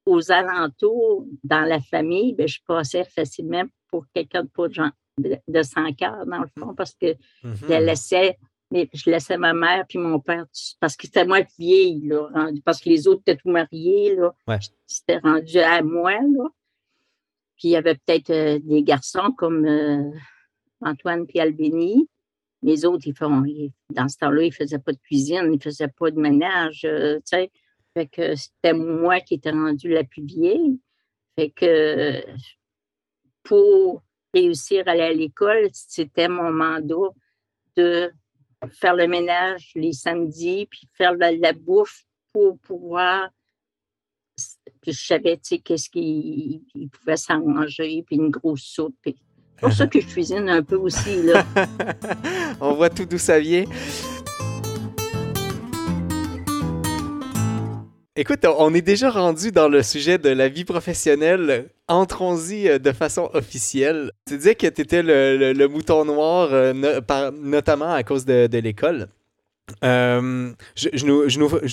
[0.06, 5.64] aux alentours, dans la famille, bien, je passais facilement pour quelqu'un de pas de, de,
[5.64, 7.80] sans cœur, dans le fond, parce que je mm-hmm.
[7.84, 8.38] laissais
[8.72, 10.46] mais je laissais ma mère puis mon père,
[10.80, 12.30] parce que c'était moi qui vieille, là,
[12.66, 14.34] parce que les autres étaient tout mariés, là.
[14.86, 16.50] C'était rendu à moi, là.
[17.58, 20.12] Puis il y avait peut-être euh, des garçons comme euh,
[20.82, 22.08] Antoine puis Albini.
[22.62, 23.44] Les autres, ils font,
[23.90, 26.86] dans ce temps-là, ils ne faisaient pas de cuisine, ils ne faisaient pas de ménage,
[26.86, 27.52] euh, tu sais.
[27.96, 30.80] Fait que c'était moi qui étais rendue la plus vieille.
[31.36, 32.24] Fait que
[33.42, 34.04] pour
[34.34, 37.10] réussir à aller à l'école, c'était mon mandat
[37.76, 38.12] de
[38.72, 43.30] faire le ménage les samedis, puis faire la, la bouffe pour pouvoir.
[44.82, 48.96] Puis je savais, tu sais, qu'est-ce qu'il pouvait s'arranger, puis une grosse soupe.
[49.02, 49.16] Puis
[49.56, 51.46] c'est pour ça que je cuisine un peu aussi, là.
[52.62, 53.66] On voit tout d'où ça vient.
[58.20, 61.70] Écoute, on est déjà rendu dans le sujet de la vie professionnelle.
[61.88, 64.12] Entrons-y euh, de façon officielle.
[64.28, 66.74] Tu disais que tu étais le, mouton noir, euh,
[67.32, 69.10] notamment à cause de, l'école.
[69.84, 71.06] Euh, je,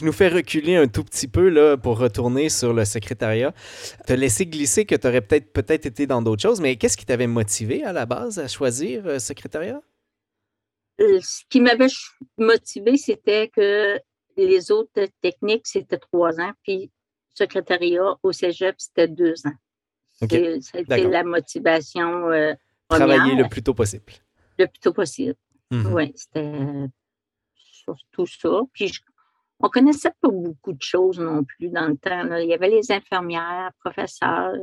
[0.04, 3.54] nous, fais reculer un tout petit peu là, pour retourner sur le secrétariat.
[4.06, 7.06] Te laisser glisser que tu aurais peut-être peut été dans d'autres choses, mais qu'est-ce qui
[7.06, 9.80] t'avait motivé à la base à choisir euh, secrétariat?
[10.98, 11.86] Ce qui m'avait
[12.36, 13.98] motivé, c'était que
[14.36, 16.90] les autres techniques, c'était trois ans, puis
[17.34, 19.56] secrétariat au cégep, c'était deux ans.
[20.12, 22.30] C'était la motivation.
[22.88, 24.12] Travailler le plus tôt possible.
[24.58, 25.34] Le plus tôt possible.
[25.70, 25.92] Mhm.
[25.92, 26.88] Oui, c'était
[28.12, 28.60] tout ça.
[28.72, 28.92] Puis
[29.60, 32.36] on connaissait pas beaucoup de choses non plus dans le temps.
[32.36, 34.54] Il y avait les infirmières, professeurs.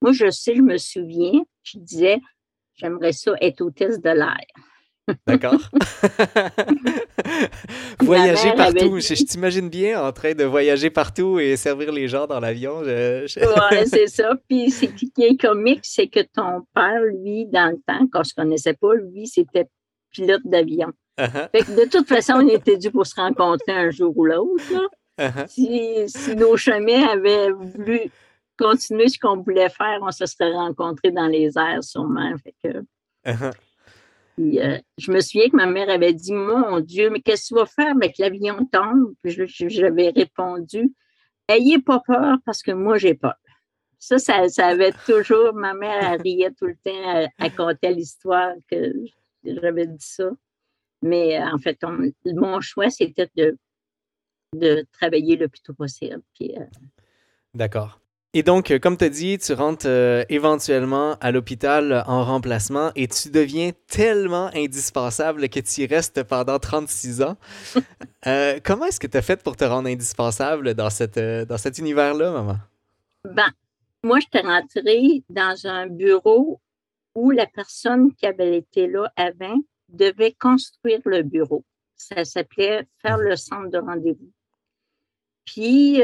[0.00, 2.20] Moi, je sais, je me souviens, je disais,
[2.74, 4.46] j'aimerais ça être hôtesse de l'air.
[5.26, 5.60] D'accord.
[8.00, 9.00] voyager partout.
[9.00, 12.80] Je, t'imagine bien en train de voyager partout et servir les gens dans l'avion.
[12.80, 13.26] Oui,
[13.86, 14.34] c'est ça.
[14.48, 18.32] Puis ce qui est comique, c'est que ton père, lui, dans le temps, quand je
[18.36, 19.66] ne connaissais pas, lui, c'était
[20.10, 20.92] pilote d'avion.
[21.18, 21.76] Uh-huh.
[21.76, 24.64] de toute façon, on était dû pour se rencontrer un jour ou l'autre.
[25.18, 25.46] Uh-huh.
[26.08, 28.00] si, nos chemins avaient voulu
[28.58, 32.32] continuer ce qu'on voulait faire, on se serait rencontrés dans les airs sûrement.
[32.42, 32.78] Fait que...
[34.38, 34.58] Uh-huh.
[34.60, 37.60] Euh, je me souviens que ma mère avait dit Mon Dieu, mais qu'est-ce que tu
[37.60, 40.92] vas faire avec l'avion tombe Puis j'avais répondu
[41.48, 43.34] Ayez pas peur parce que moi, j'ai peur.
[43.98, 45.54] Ça, ça, avait toujours.
[45.54, 48.92] Ma mère, riait tout le temps, elle, comptait l'histoire que
[49.44, 50.30] j'avais dit ça.
[51.02, 51.78] Mais en fait,
[52.24, 53.56] mon choix, c'était de,
[54.54, 56.22] de travailler le plus tôt possible.
[56.40, 56.64] Euh,
[57.54, 58.01] D'accord.
[58.34, 62.90] Et donc, euh, comme tu as dit, tu rentres euh, éventuellement à l'hôpital en remplacement
[62.96, 67.36] et tu deviens tellement indispensable que tu y restes pendant 36 ans.
[68.28, 71.78] Euh, comment est-ce que tu as fait pour te rendre indispensable dans, cette, dans cet
[71.78, 72.56] univers-là, maman?
[73.24, 73.50] Ben,
[74.04, 76.60] moi, je t'ai rentrée dans un bureau
[77.16, 79.56] où la personne qui avait été là avant
[79.88, 81.64] devait construire le bureau.
[81.96, 84.30] Ça s'appelait faire le centre de rendez-vous.
[85.44, 86.00] Puis,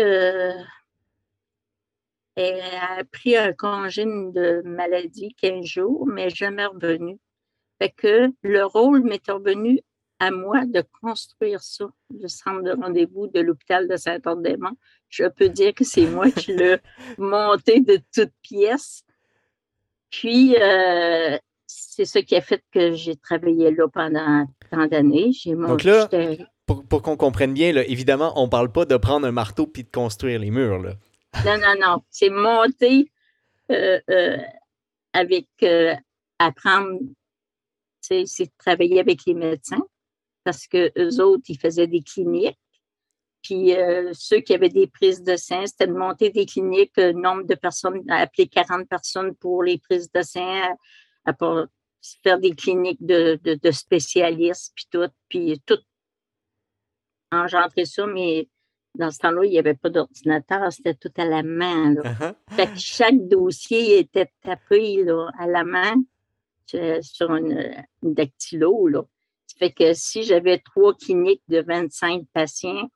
[2.39, 7.19] elle a pris un congé de maladie 15 jours, mais jamais revenu.
[7.81, 9.81] Fait que le rôle m'est revenu
[10.21, 14.77] à moi de construire ça, le centre de rendez-vous de l'hôpital de Saint-Ordémont.
[15.09, 16.79] Je peux dire que c'est moi qui l'ai
[17.19, 19.03] monté de toutes pièces.
[20.11, 25.33] Puis, euh, c'est ce qui a fait que j'ai travaillé là pendant tant d'années.
[25.45, 26.09] Donc là,
[26.67, 29.91] pour, qu'on comprenne bien, évidemment, on ne parle pas de prendre un marteau puis de
[29.91, 30.81] construire les murs.
[30.81, 30.95] Là.
[31.45, 32.03] Non, non, non.
[32.11, 33.11] C'est monter
[33.71, 34.39] euh, euh,
[35.13, 35.95] avec euh,
[36.39, 37.01] apprendre,
[38.01, 39.83] c'est travailler avec les médecins
[40.45, 42.59] parce que eux autres, ils faisaient des cliniques.
[43.43, 43.73] Puis
[44.13, 48.03] ceux qui avaient des prises de sein, c'était de monter des cliniques, nombre de personnes,
[48.11, 50.75] appeler 40 personnes pour les prises de sein,
[51.25, 51.35] à,
[52.23, 55.79] faire des cliniques de, de, spécialistes, puis tout, puis tout
[57.31, 58.49] engendrer ça, mais
[58.95, 61.95] dans ce temps-là, il n'y avait pas d'ordinateur, c'était tout à la main.
[61.95, 62.35] Uh-huh.
[62.77, 65.05] chaque dossier était tapé
[65.39, 65.95] à la main
[66.67, 68.89] sur une, dactylo.
[68.89, 69.03] Là.
[69.47, 72.91] Ça fait que si j'avais trois cliniques de 25 patients,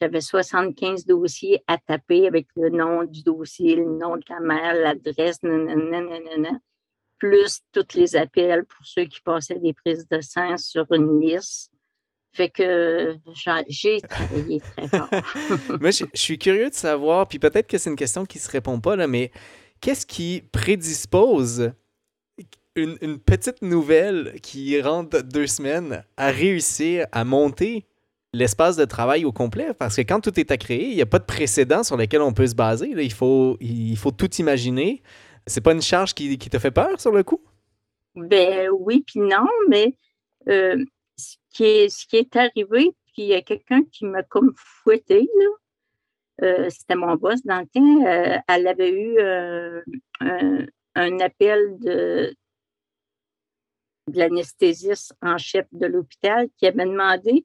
[0.00, 4.74] j'avais 75 dossiers à taper avec le nom du dossier, le nom de la mère,
[4.74, 5.40] l'adresse,
[7.18, 11.72] plus tous les appels pour ceux qui passaient des prises de sang sur une liste.
[12.38, 13.16] Fait que
[13.66, 15.08] j'ai travaillé très fort.
[15.80, 18.48] Moi, je, suis curieux de savoir, puis peut-être que c'est une question qui ne se
[18.48, 19.32] répond pas, là, mais
[19.80, 21.72] qu'est-ce qui prédispose
[22.76, 27.86] une, petite nouvelle qui rentre deux semaines à réussir à monter
[28.32, 29.74] l'espace de travail au complet?
[29.76, 32.20] Parce que quand tout est à créer, il n'y a pas de précédent sur lequel
[32.20, 32.94] on peut se baser.
[32.96, 35.02] Il, faut, il faut tout imaginer.
[35.48, 37.40] C'est pas une charge qui, qui, te fait peur sur le coup?
[38.14, 39.96] Ben oui, puis non, mais
[40.48, 40.76] euh,
[41.18, 44.54] ce qui est, ce qui est arrivé, puis il y a quelqu'un qui m'a comme
[44.56, 45.48] fouetté, là.
[46.42, 48.06] Euh, c'était mon boss dans le temps.
[48.06, 49.82] Euh, elle avait eu euh,
[50.94, 52.32] un, appel de,
[54.06, 57.44] l'anesthésiste en chef de l'hôpital qui avait demandé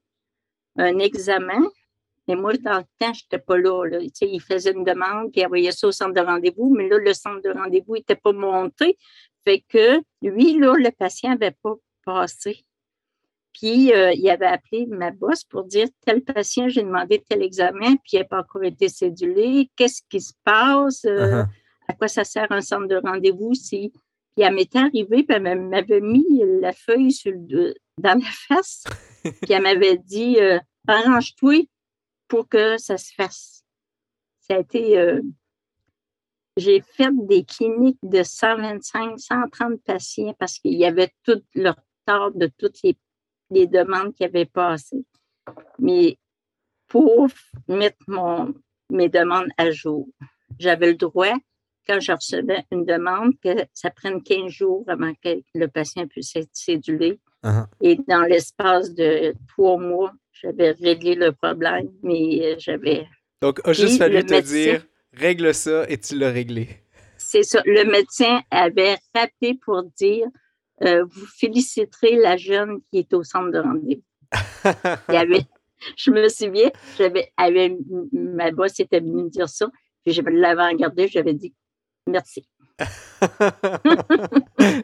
[0.77, 1.61] un examen.
[2.27, 3.83] Et moi, dans le temps, je n'étais pas là.
[3.85, 3.97] là.
[3.99, 7.13] il faisait une demande, puis il envoyait ça au centre de rendez-vous, mais là, le
[7.13, 8.97] centre de rendez-vous n'était pas monté.
[9.43, 11.73] Fait que lui, là, le patient n'avait pas
[12.05, 12.63] passé.
[13.53, 17.95] Puis, euh, il avait appelé ma boss pour dire tel patient, j'ai demandé tel examen,
[17.97, 19.69] puis il n'a pas encore été cédulé.
[19.75, 21.05] Qu'est-ce qui se passe?
[21.05, 21.47] Euh, uh-huh.
[21.87, 23.53] À quoi ça sert un centre de rendez-vous?
[23.53, 23.91] Si...
[24.35, 27.33] Puis, elle m'était arrivée, puis elle m'avait mis la feuille sur
[27.99, 28.83] dans la face,
[29.23, 31.67] puis elle m'avait dit euh, arrange-toi
[32.27, 33.63] pour que ça se fasse.
[34.39, 35.19] Ça a été.
[36.57, 41.75] j'ai fait des cliniques de 125, 130 patients parce qu'il y avait tout leur
[42.07, 42.97] de toutes les
[43.53, 45.05] les demandes qui avaient passé.
[45.79, 46.17] Mais
[46.87, 47.27] pour
[47.67, 48.53] mettre mon,
[48.89, 50.07] mes demandes à jour,
[50.59, 51.33] j'avais le droit,
[51.87, 56.35] quand je recevais une demande, que ça prenne 15 jours avant que le patient puisse
[56.35, 57.19] être cédulé.
[57.43, 57.65] Uh-huh.
[57.81, 63.05] Et dans l'espace de trois mois, j'avais réglé le problème, mais j'avais.
[63.41, 66.69] Donc, il a juste fallu te dire règle ça et tu l'as réglé.
[67.17, 67.61] C'est ça.
[67.65, 70.27] Le médecin avait rappelé pour dire
[70.83, 74.03] euh, vous féliciterez la jeune qui est au centre de rendez-vous.
[75.97, 77.31] je me souviens, j'avais,
[78.11, 79.69] ma boss était venue me dire ça,
[80.03, 81.53] puis je l'avais regardé, j'avais dit
[82.07, 82.47] merci.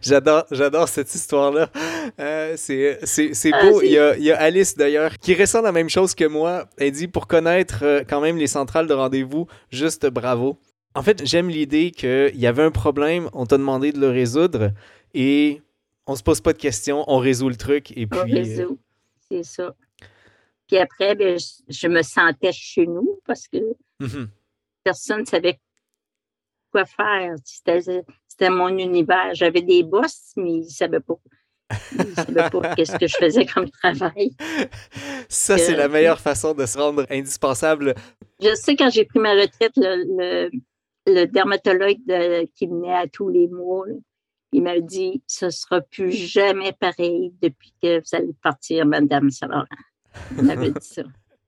[0.02, 1.70] j'adore, j'adore cette histoire-là.
[2.20, 3.82] Euh, c'est, c'est, ah, beau.
[3.82, 6.68] il, y a, il, y a, Alice d'ailleurs qui ressent la même chose que moi.
[6.78, 10.60] Elle dit pour connaître euh, quand même les centrales de rendez-vous, juste bravo.
[10.96, 14.72] En fait, j'aime l'idée qu'il y avait un problème, on t'a demandé de le résoudre
[15.14, 15.62] et
[16.10, 18.20] on se pose pas de questions, on résout le truc et puis.
[18.20, 18.80] On résout,
[19.30, 19.76] c'est ça.
[20.68, 23.58] Puis après, ben, je, me sentais chez nous parce que
[24.02, 24.28] mm-hmm.
[24.84, 25.60] personne ne savait
[26.72, 27.36] quoi faire.
[27.44, 29.34] C'était mon univers.
[29.34, 31.16] J'avais des boss, mais ils ne savaient pas.
[31.92, 34.32] Ils savaient pas qu'est-ce que je faisais comme travail.
[35.28, 37.94] Ça, c'est la meilleure façon de se rendre indispensable.
[38.42, 40.50] Je sais, quand j'ai pris ma retraite, le,
[41.06, 41.98] le, dermatologue
[42.56, 43.86] qui venait à tous les mois,
[44.52, 49.30] il m'a dit Ce ne sera plus jamais pareil depuis que vous allez partir, Madame
[49.30, 49.68] Savarin.
[50.38, 51.04] Il m'avait dit ça.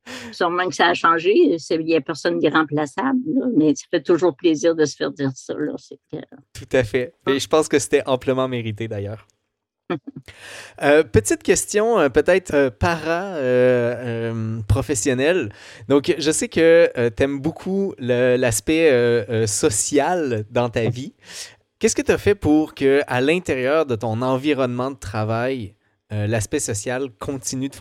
[0.31, 1.33] Sûrement que ça a changé.
[1.35, 3.19] Il n'y a personne d'irremplaçable,
[3.55, 5.53] mais ça fait toujours plaisir de se faire dire ça.
[6.53, 7.13] Tout à fait.
[7.27, 9.27] Et je pense que c'était amplement mérité d'ailleurs.
[10.81, 15.51] Euh, petite question, euh, peut-être euh, para-professionnelle.
[15.89, 21.13] Donc, je sais que tu aimes beaucoup l'aspect social dans ta vie.
[21.81, 25.75] Qu'est-ce que tu as fait pour que, à l'intérieur de ton environnement de travail,
[26.11, 27.75] l'aspect social continue de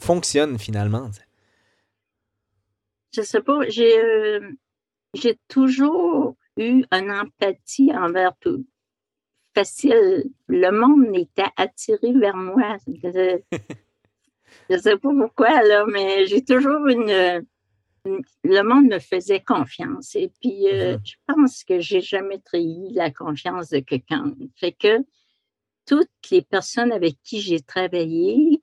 [0.00, 1.08] fonctionne finalement?
[3.14, 4.40] je sais pas, j'ai euh,
[5.14, 8.66] j'ai toujours eu une empathie envers tout.
[9.54, 10.24] Facile.
[10.48, 12.76] Le monde était attiré vers moi.
[12.88, 13.38] Je,
[14.70, 17.46] ne sais pas pourquoi, là, mais j'ai toujours une,
[18.04, 20.14] Le monde me faisait confiance.
[20.14, 21.00] Et puis, euh, mm-hmm.
[21.04, 24.34] je pense que j'ai jamais trahi la confiance de quelqu'un.
[24.56, 25.04] Fait que
[25.86, 28.62] toutes les personnes avec qui j'ai travaillé,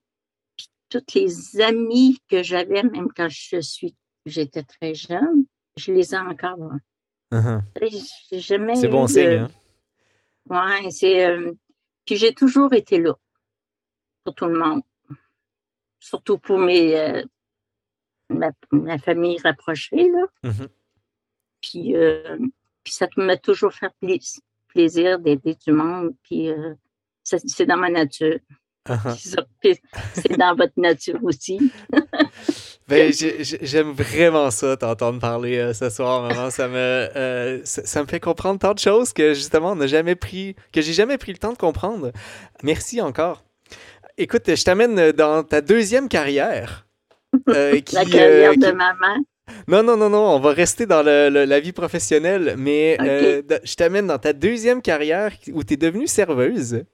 [0.56, 5.46] puis toutes les amis que j'avais, même quand je suis j'étais très jeune,
[5.78, 6.74] je les ai encore.
[7.32, 7.62] Uh-huh.
[8.30, 9.28] C'est bon signe.
[9.28, 9.50] Hein?
[10.50, 11.26] Oui, c'est.
[11.26, 11.54] Euh,
[12.06, 13.14] puis j'ai toujours été là
[14.24, 14.82] pour tout le monde.
[16.00, 17.24] Surtout pour mes, euh,
[18.72, 20.10] ma, famille rapprochée.
[20.10, 20.50] Là.
[20.50, 20.68] Mm-hmm.
[21.62, 22.38] Puis, euh,
[22.84, 23.92] puis ça m'a toujours fait
[24.68, 26.14] plaisir d'aider du monde.
[26.24, 26.50] Puis
[27.24, 28.40] c'est dans ma nature.
[28.90, 29.78] Uh-huh.
[30.14, 31.72] C'est dans votre nature aussi.
[32.88, 36.50] Ben, j'aime vraiment ça, t'entendre parler euh, ce soir, maman.
[36.50, 40.16] Ça me, euh, ça, me fait comprendre tant de choses que justement, on n'a jamais
[40.16, 42.12] pris, que j'ai jamais pris le temps de comprendre.
[42.64, 43.46] Merci encore.
[44.18, 46.86] Écoute, je t'amène dans ta deuxième carrière.
[47.50, 49.24] Euh, la carrière de maman.
[49.68, 54.20] Non, non, non, non, on va rester dans la vie professionnelle, mais je t'amène dans
[54.20, 56.86] ta deuxième carrière où tu es devenue serveuse.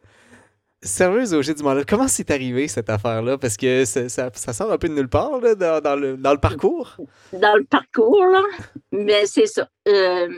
[0.82, 3.40] Serveuse au Jet du Mandat, comment c'est arrivé cette affaire-là?
[3.40, 6.98] Parce que ça, ça, sort un peu de nulle part dans, le, dans, le, parcours.
[7.34, 8.44] Dans le parcours, là.
[8.92, 9.68] Mais c'est ça.
[9.88, 10.30] Euh,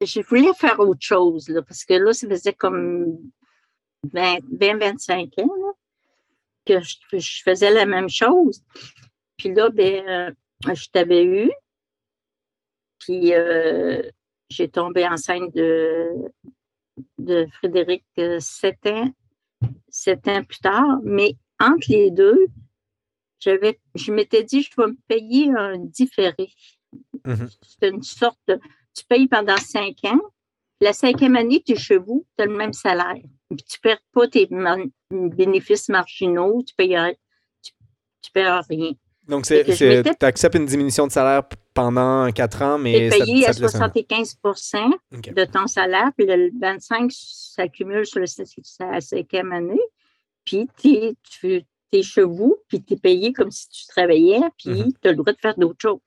[0.00, 3.16] je voulais faire autre chose, là, parce que là, ça faisait comme
[4.12, 5.74] 20-25 ans
[6.66, 8.62] que je, faisais la même chose.
[9.36, 11.50] Puis là, ben, euh, je t'avais eu.
[12.98, 14.02] Puis euh,
[14.48, 16.12] j'ai tombé enceinte de,
[17.18, 18.04] de Frédéric
[18.38, 19.12] Setin
[19.88, 22.46] sept ans plus tard, mais entre les deux,
[23.40, 26.50] je m'étais dit, je vais me payer un différé.
[27.24, 27.56] Mm-hmm.
[27.62, 28.58] C'est une sorte de,
[28.94, 30.20] tu payes pendant cinq ans.
[30.80, 33.14] La cinquième année, tu es chez vous, tu as le même salaire.
[33.50, 34.48] tu ne perds pas tes
[35.10, 37.16] bénéfices marginaux, tu ne payes,
[37.62, 38.92] tu, perds rien.
[39.28, 39.54] Donc, tu
[40.20, 41.42] acceptes une diminution de salaire
[41.74, 43.10] pendant quatre ans, mais.
[43.10, 49.52] Tu es payé à 75% de ton salaire, puis le 25 s'accumule sur la cinquième
[49.52, 49.80] année.
[50.44, 51.62] Puis tu
[51.92, 54.92] es chez vous, puis tu es payé comme si tu travaillais, puis mm-hmm.
[55.02, 56.00] tu as le droit de faire d'autres choses.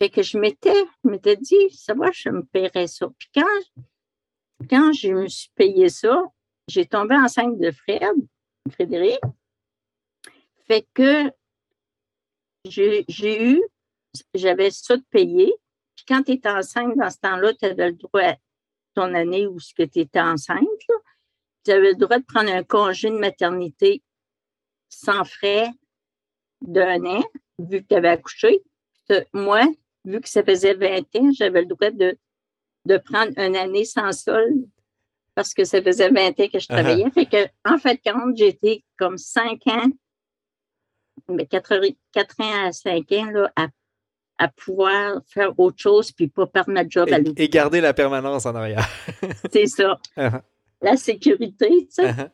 [0.00, 3.06] Fait que je m'étais, m'étais dit, ça va, je me paierais ça.
[3.18, 6.24] Puis quand, quand je me suis payé ça,
[6.68, 8.14] j'ai tombé enceinte de Fred,
[8.70, 9.20] Frédéric.
[10.66, 11.30] Fait que
[12.64, 13.04] j'ai
[13.44, 13.62] eu,
[14.34, 15.52] j'avais ça de payer.
[15.96, 18.36] Puis quand tu étais enceinte, dans ce temps-là, tu avais le droit, à
[18.94, 20.66] ton année où tu étais enceinte,
[21.64, 24.02] tu avais le droit de prendre un congé de maternité
[24.88, 25.70] sans frais
[26.60, 27.24] d'un an,
[27.58, 28.62] vu que tu avais accouché.
[29.32, 29.62] Moi,
[30.04, 32.16] vu que ça faisait 20 ans, j'avais le droit de,
[32.86, 34.52] de prendre une année sans sol
[35.34, 36.68] parce que ça faisait 20 ans que je uh-huh.
[36.68, 37.10] travaillais.
[37.10, 39.90] Fait que, en fait, quand j'étais comme 5 ans
[41.30, 41.72] mais 4,
[42.40, 47.08] ans à 5 ans là, à, pouvoir faire autre chose puis pas perdre ma job
[47.08, 48.88] et, à Et garder la permanence en arrière.
[49.52, 49.98] c'est ça.
[50.16, 50.40] Uh-huh.
[50.80, 52.10] La sécurité, tu sais.
[52.10, 52.30] Uh-huh.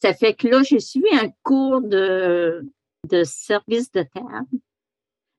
[0.00, 2.64] Ça fait que là, j'ai suivi un cours de,
[3.08, 4.60] de service de table.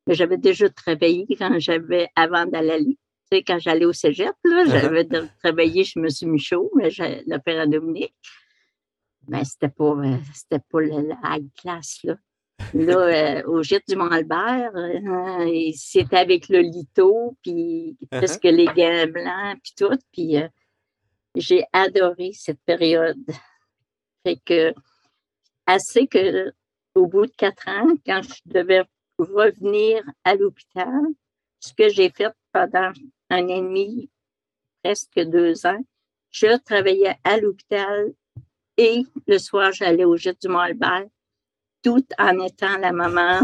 [0.07, 2.97] J'avais déjà travaillé quand j'avais, avant d'aller
[3.41, 4.69] quand j'allais au cégep, là, uh-huh.
[4.69, 5.07] j'avais
[5.41, 6.07] travaillé chez M.
[6.29, 6.71] Michaud,
[7.25, 8.13] l'opéra à Dominique.
[9.27, 12.15] Mais ben, c'était pas, euh, c'était pas la, high class, là.
[12.73, 12.97] Là,
[13.43, 19.59] euh, au gîte du Mont-Albert, euh, c'était avec le lito, puis presque les gants blancs,
[19.63, 19.97] puis tout.
[20.11, 20.35] Puis
[21.35, 23.17] j'ai adoré cette période.
[24.25, 24.73] Fait que,
[25.65, 26.53] assez que,
[26.95, 28.83] au bout de quatre ans, quand je devais
[29.17, 31.01] revenir à l'hôpital,
[31.59, 32.91] ce que j'ai fait pendant
[33.29, 34.09] un an et demi,
[34.83, 35.83] presque deux ans,
[36.29, 38.13] je travaillais à l'hôpital
[38.77, 41.05] et le soir, j'allais au Gîte du Mont-Albert
[41.83, 43.41] tout en étant la maman.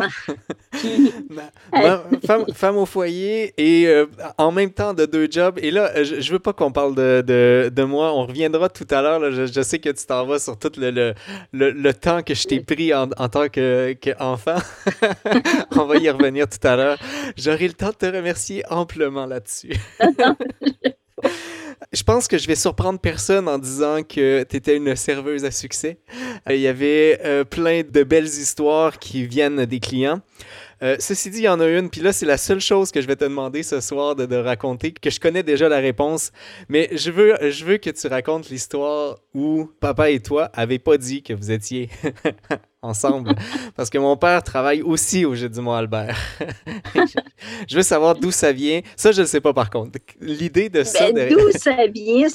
[2.54, 4.06] femme, au foyer et euh,
[4.38, 5.60] en même temps de deux jobs.
[5.62, 8.14] Et là, je, ne veux pas qu'on parle de, de, moi.
[8.14, 9.30] On reviendra tout à l'heure.
[9.32, 12.62] Je, sais que tu t'en vas sur tout le, le, le, temps que je t'ai
[12.62, 14.58] pris en, en tant qu'enfant.
[15.76, 16.98] On va y revenir tout à l'heure.
[17.36, 19.74] J'aurai le temps de te remercier amplement là-dessus.
[21.94, 25.52] Je pense que je vais surprendre personne en disant que tu étais une serveuse à
[25.52, 25.98] succès.
[26.48, 30.22] Euh, il y avait euh, plein de belles histoires qui viennent des clients.
[30.82, 33.02] Euh, ceci dit, il y en a une, puis là, c'est la seule chose que
[33.02, 36.32] je vais te demander ce soir de, raconter, que je connais déjà la réponse,
[36.70, 40.98] mais je veux, je veux que tu racontes l'histoire où papa et toi avaient pas
[40.98, 41.90] dit que vous étiez
[42.82, 43.36] ensemble,
[43.76, 46.18] parce que mon père travaille aussi au Jeu du Mont-Albert.
[47.68, 48.80] je veux savoir d'où ça vient.
[48.96, 50.00] Ça, je ne sais pas par contre.
[50.22, 51.12] L'idée de ça...
[51.12, 52.28] Ben, d'où ça vient,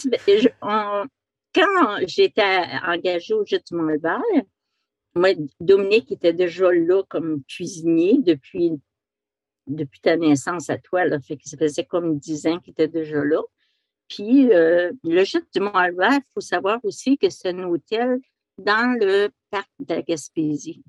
[1.55, 4.21] quand j'étais engagée au Jeu du Mont-Albert,
[5.15, 8.73] moi, Dominique était déjà là comme cuisinier depuis,
[9.67, 11.05] depuis ta naissance à toi.
[11.05, 13.41] Là, fait que ça faisait comme dix ans qu'il était déjà là.
[14.09, 18.21] Puis, euh, le gîte du Mont-Albert, il faut savoir aussi que c'est un hôtel
[18.59, 20.83] dans le parc de la Gaspésie.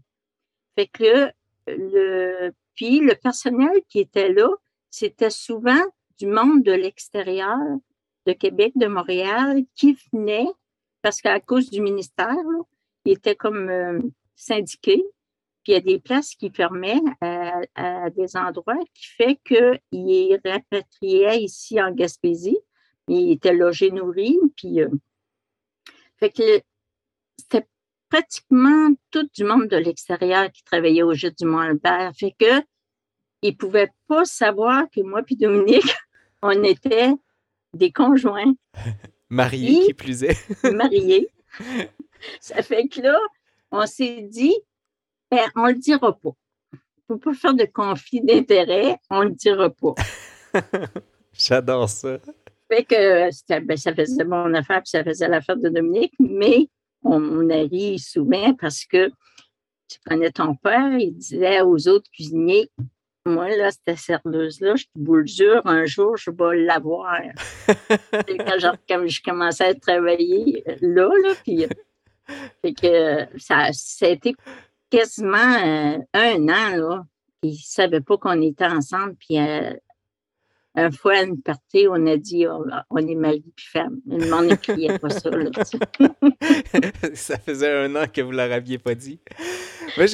[0.76, 1.32] Fait que
[1.68, 4.50] le, puis le personnel qui était là,
[4.90, 5.82] c'était souvent
[6.18, 7.58] du monde de l'extérieur,
[8.26, 10.48] de Québec, de Montréal, qui venait,
[11.02, 12.36] parce qu'à cause du ministère,
[13.06, 14.00] il était comme euh,
[14.36, 15.04] syndiqué,
[15.64, 21.42] puis il y a des places qui fermaient à, des endroits qui fait qu'il rapatriait
[21.42, 22.58] ici en Gaspésie.
[23.08, 24.90] Il était logé, nourri, puis euh,
[26.18, 26.62] fait que
[27.38, 27.68] c'était
[28.10, 32.14] pratiquement tout du monde de l'extérieur qui travaillait au jeu du Mont-Albert.
[32.16, 32.62] Fait que
[33.42, 35.94] ils ne pouvaient pas savoir que moi puis Dominique,
[36.42, 37.12] on était
[37.74, 38.54] des conjoints.
[39.30, 40.64] Mariés, qui plus est.
[40.72, 41.30] mariés.
[42.40, 43.20] Ça fait que là,
[43.72, 44.56] on s'est dit,
[45.30, 46.32] ben, on ne le dira pas.
[46.74, 46.78] Il
[47.10, 49.94] ne faut pas faire de conflit d'intérêts, on ne le dira pas.
[51.34, 52.18] J'adore ça.
[52.68, 56.68] Fait que ben, ça faisait mon affaire, puis ça faisait l'affaire de Dominique, mais
[57.04, 59.10] on, a ri souvent parce que
[59.88, 62.70] tu connais ton père, il disait aux autres cuisiniers
[63.26, 67.20] moi, là, cette serveuse-là, je vous le jure, un jour, je vais l'avoir.
[68.12, 71.66] quand, quand je commençais à travailler là, là, puis
[72.62, 74.36] fait que ça, ça a été
[74.90, 77.06] quasiment euh, un an, là.
[77.44, 79.16] Ils ne savaient pas qu'on était ensemble.
[79.16, 79.74] Puis euh,
[80.76, 84.00] une fois à une partie, on a dit oh, on est mari puis femme.
[84.08, 85.30] Le monde ne criait pas ça.
[85.30, 85.50] Là,
[87.14, 89.20] ça faisait un an que vous ne leur aviez pas dit.
[89.98, 90.08] Euh,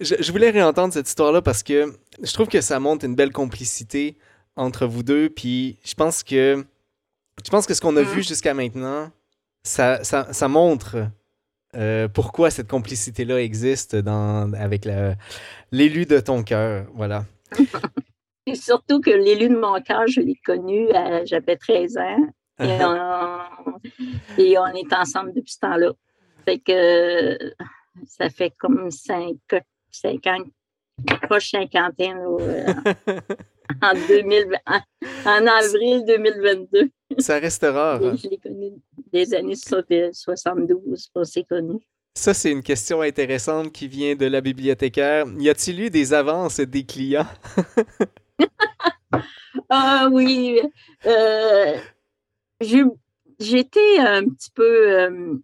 [0.00, 1.92] je, je, voulais réentendre cette histoire-là parce que
[2.22, 4.16] je trouve que ça montre une belle complicité
[4.56, 5.28] entre vous deux.
[5.28, 6.64] Puis je pense que
[7.44, 8.06] je pense que ce qu'on a mm.
[8.06, 9.10] vu jusqu'à maintenant,
[9.62, 11.08] ça, ça, ça montre
[11.76, 14.88] euh, pourquoi cette complicité-là existe dans, avec
[15.72, 16.86] l'élu de ton cœur.
[16.94, 17.24] Voilà.
[18.46, 20.88] Et surtout que l'élu de mon cœur, je l'ai connu,
[21.24, 22.26] j'avais 13 ans.
[24.38, 25.92] Et on, est ensemble depuis ce temps-là.
[26.44, 27.38] Fait que
[28.06, 29.36] ça fait comme 5,
[29.90, 30.44] 5 ans,
[31.22, 32.72] proche cinquantaine euh,
[33.82, 36.90] en, 2000, en, avril 2022.
[37.18, 38.02] Ça reste rare.
[38.02, 38.16] Hein?
[38.16, 38.72] Je l'ai connu
[39.12, 41.80] des années 72, on s'est connus.
[42.14, 45.26] Ça, c'est une question intéressante qui vient de la bibliothécaire.
[45.38, 47.26] Y a-t-il eu des avances des clients?
[49.68, 50.60] ah oui.
[51.06, 51.76] Euh,
[52.60, 55.34] j'étais un petit peu, euh,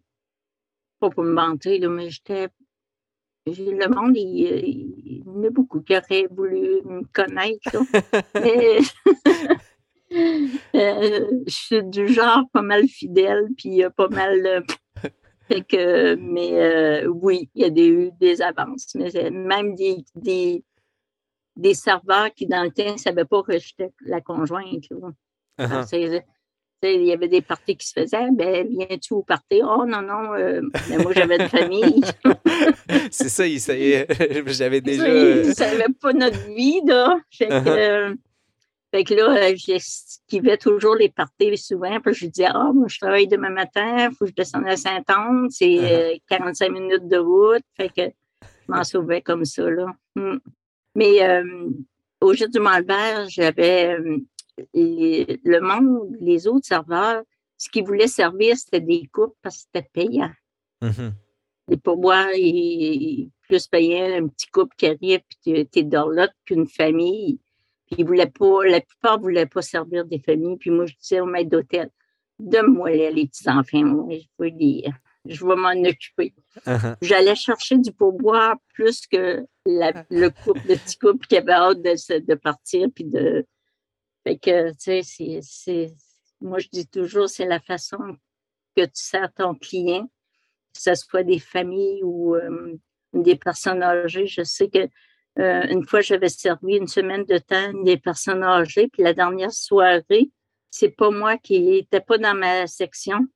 [1.00, 2.48] pas pour me mentir, mais j'étais.
[3.46, 7.76] Le monde, il, y en a beaucoup qui auraient voulu me connaître.
[8.34, 8.78] mais
[10.74, 14.64] euh, je suis du genre pas mal fidèle, puis pas mal.
[15.48, 18.96] fait que, mais euh, oui, il y a des, eu des avances.
[18.96, 20.64] Mais même des, des,
[21.56, 24.84] des, serveurs qui, dans le temps, ne savaient pas que j'étais la conjointe.
[25.58, 26.22] Uh-huh.
[26.82, 28.30] il y avait des parties qui se faisaient.
[28.32, 29.62] Ben, viens-tu au party?
[29.62, 32.02] Oh non, non, euh, mais moi, j'avais une famille.
[33.10, 33.44] c'est ça,
[34.46, 35.08] j'avais déjà.
[35.08, 37.18] Ils ne savaient pas notre vie, là.
[37.30, 38.16] Fait que, uh-huh.
[38.92, 42.00] Fait que là, j'esquivais toujours les parties souvent.
[42.00, 44.76] Puis je disais, ah, moi, je travaille demain matin, il faut que je descende à
[44.76, 46.72] Saint-Anne, c'est 45 uh-huh.
[46.72, 47.64] minutes de route.
[47.76, 49.86] Fait que je m'en sauvais comme ça, là.
[50.14, 50.38] Hmm.
[50.96, 51.68] Mais euh,
[52.22, 54.18] au jour du Malbert, j'avais euh,
[54.74, 57.22] le monde, les autres serveurs,
[57.58, 60.32] ce qu'ils voulaient servir, c'était des coupes parce que c'était payant.
[60.82, 61.12] Mm-hmm.
[61.68, 66.66] Les pourboires, ils, plus payant un petit couple qui arrive, puis tu es l'autre qu'une
[66.66, 67.38] famille.
[67.86, 70.56] Puis ils voulaient pas, la plupart ne voulaient pas servir des familles.
[70.56, 71.90] Puis moi, je disais au maître d'hôtel,
[72.38, 74.92] donne-moi les, petits-enfants, moi, je veux dire
[75.28, 76.34] je vais m'en occuper.
[76.66, 76.96] Uh-huh.
[77.02, 82.18] J'allais chercher du pourboire plus que le couple, le petit couple qui avait hâte de,
[82.18, 82.88] de partir.
[82.94, 83.46] Puis de...
[84.24, 85.94] Fait que, tu sais, c'est,
[86.40, 87.98] moi, je dis toujours, c'est la façon
[88.76, 90.04] que tu sers ton client,
[90.74, 92.76] que ce soit des familles ou euh,
[93.12, 94.26] des personnes âgées.
[94.26, 94.88] Je sais que
[95.38, 99.52] euh, une fois, j'avais servi une semaine de temps des personnes âgées, puis la dernière
[99.52, 100.30] soirée,
[100.70, 103.26] c'est pas moi qui n'étais pas dans ma section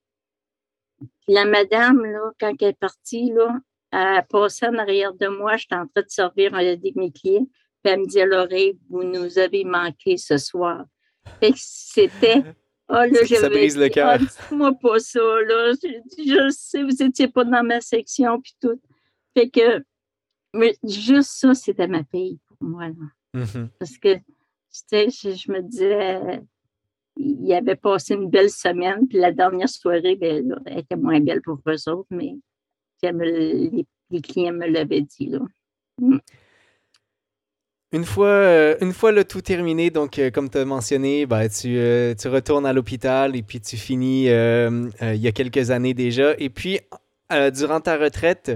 [1.28, 3.58] la madame, là, quand elle est partie, là,
[3.92, 5.56] elle passé en arrière de moi.
[5.56, 7.46] J'étais en train de servir un de mes clients.
[7.82, 10.84] Puis elle me dit à l'oreille, vous nous avez manqué ce soir.
[11.40, 12.42] Fait que c'était.
[12.92, 14.18] Oh, là, ça brise le cœur.
[14.50, 15.72] Oh, moi pas ça, là.
[15.80, 18.80] Je, sais, vous n'étiez pas dans ma section, puis tout.
[19.32, 19.84] Fait que,
[20.52, 23.42] mais juste ça, c'était ma paye pour moi, là.
[23.42, 23.68] Mm-hmm.
[23.78, 24.22] Parce que, tu
[24.70, 26.40] sais, je me disais,
[27.20, 31.42] il avait passé une belle semaine, puis la dernière soirée, ben, elle était moins belle
[31.42, 32.36] pour eux autres, mais
[33.02, 33.86] les,
[34.22, 35.26] clients me l'avaient dit.
[35.26, 35.40] Là.
[35.98, 36.18] Mm.
[37.92, 41.48] Une fois, euh, une fois le tout terminé, donc euh, comme tu as mentionné, ben,
[41.48, 45.94] tu, euh, tu, retournes à l'hôpital et puis tu finis il y a quelques années
[45.94, 46.34] déjà.
[46.38, 46.78] Et puis,
[47.54, 48.52] durant ta retraite,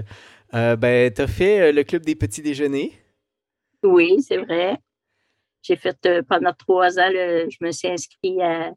[0.53, 2.93] ben, tu as fait le club des petits déjeuners.
[3.83, 4.77] Oui, c'est vrai.
[5.65, 8.71] J'ai fait euh, pendant trois ans, je me suis inscrite à.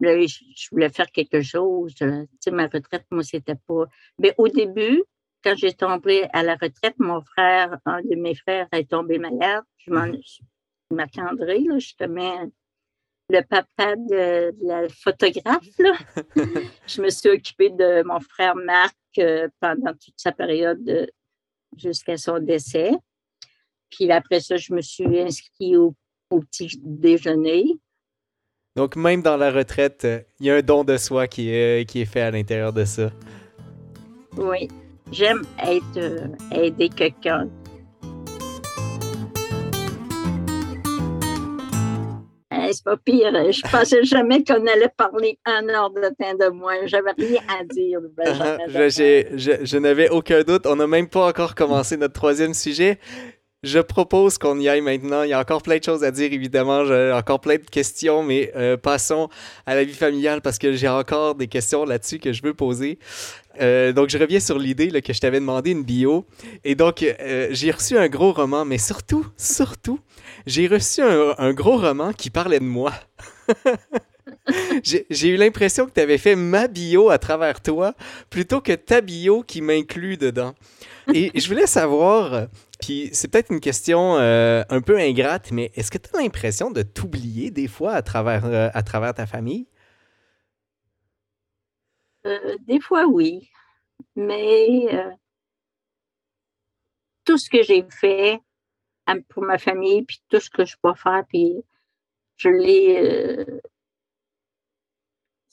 [0.00, 1.94] je voulais faire quelque chose.
[1.94, 2.06] Tu
[2.38, 3.84] sais, ma retraite, moi, c'était pas.
[4.18, 5.02] Mais au début,
[5.42, 9.64] quand j'ai tombé à la retraite, mon frère, un de mes frères, est tombé malade.
[9.78, 9.90] Je
[10.90, 12.50] m'attendrai, là, justement,
[13.30, 15.78] le papa de, la photographe.
[15.78, 15.94] Là.
[16.86, 21.10] je me suis occupée de mon frère Marc euh, pendant toute sa période
[21.74, 22.92] jusqu'à son décès.
[23.88, 25.94] Puis après ça, je me suis inscrite au
[26.34, 27.64] au petit déjeuner.
[28.76, 31.88] Donc, même dans la retraite, euh, il y a un don de soi qui est,
[31.88, 33.10] qui est fait à l'intérieur de ça.
[34.36, 34.68] Oui,
[35.12, 37.48] j'aime être, euh, aider quelqu'un.
[42.72, 43.30] c'est pas pire.
[43.52, 46.72] Je pensais jamais qu'on allait parler un heure de temps de moi.
[46.86, 48.00] J'avais rien à dire.
[48.68, 50.66] Je, je, je n'avais aucun doute.
[50.66, 52.98] On n'a même pas encore commencé notre troisième sujet.
[53.64, 55.22] Je propose qu'on y aille maintenant.
[55.22, 56.84] Il y a encore plein de choses à dire, évidemment.
[56.84, 59.30] J'ai encore plein de questions, mais euh, passons
[59.64, 62.98] à la vie familiale parce que j'ai encore des questions là-dessus que je veux poser.
[63.62, 66.26] Euh, donc, je reviens sur l'idée que je t'avais demandé une bio.
[66.62, 69.98] Et donc, euh, j'ai reçu un gros roman, mais surtout, surtout,
[70.46, 72.92] j'ai reçu un, gros roman qui parlait de moi.
[74.82, 77.94] j'ai eu l'impression que tu avais fait ma bio à travers toi
[78.30, 80.54] plutôt que ta bio qui m'inclut dedans.
[81.12, 82.48] Et je voulais savoir,
[82.80, 86.70] puis c'est peut-être une question euh, un peu ingrate, mais est-ce que tu as l'impression
[86.70, 89.66] de t'oublier des fois à travers, euh, à travers ta famille?
[92.26, 93.50] Euh, des fois, oui.
[94.16, 94.86] Mais
[97.24, 98.40] tout ce que j'ai fait
[99.28, 101.54] pour ma famille, puis tout ce que je peux faire, puis
[102.36, 103.44] je l'ai.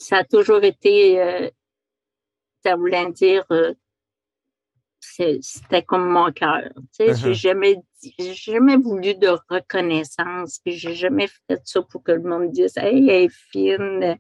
[0.02, 1.52] Ça a toujours été.
[2.64, 3.45] ça voulait dire
[5.02, 6.70] c'était comme mon cœur.
[6.76, 7.34] Tu sais, J'ai uh-huh.
[7.34, 7.76] jamais,
[8.18, 13.10] jamais voulu de reconnaissance, puis j'ai jamais fait ça pour que le monde dise Hey,
[13.10, 14.18] elle est fine.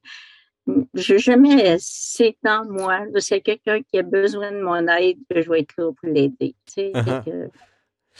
[0.93, 3.01] Je jamais, c'est en moi.
[3.17, 6.55] C'est quelqu'un qui a besoin de mon aide, que je vais être là pour l'aider.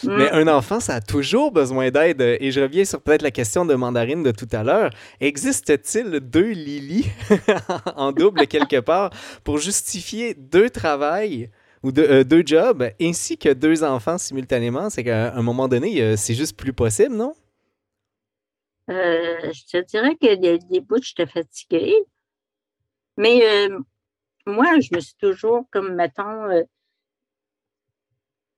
[0.03, 0.17] Uh-huh.
[0.17, 2.21] Mais un enfant, ça a toujours besoin d'aide.
[2.21, 4.89] Et je reviens sur peut-être la question de Mandarine de tout à l'heure.
[5.19, 7.05] Existe-t-il deux Lily
[7.95, 9.11] en double quelque part
[9.43, 11.49] pour justifier deux travails
[11.83, 16.15] ou euh, deux jobs ainsi que deux enfants simultanément, c'est qu'à un moment donné, euh,
[16.15, 17.33] c'est juste plus possible, non?
[18.89, 21.95] Euh, je te dirais que des, des bouts, te fatiguée.
[23.17, 23.41] Mais
[24.45, 26.47] moi, je me suis toujours, comme mettons,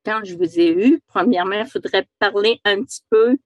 [0.05, 3.37] quand je vous ai eu, premièrement, il faudrait parler un petit peu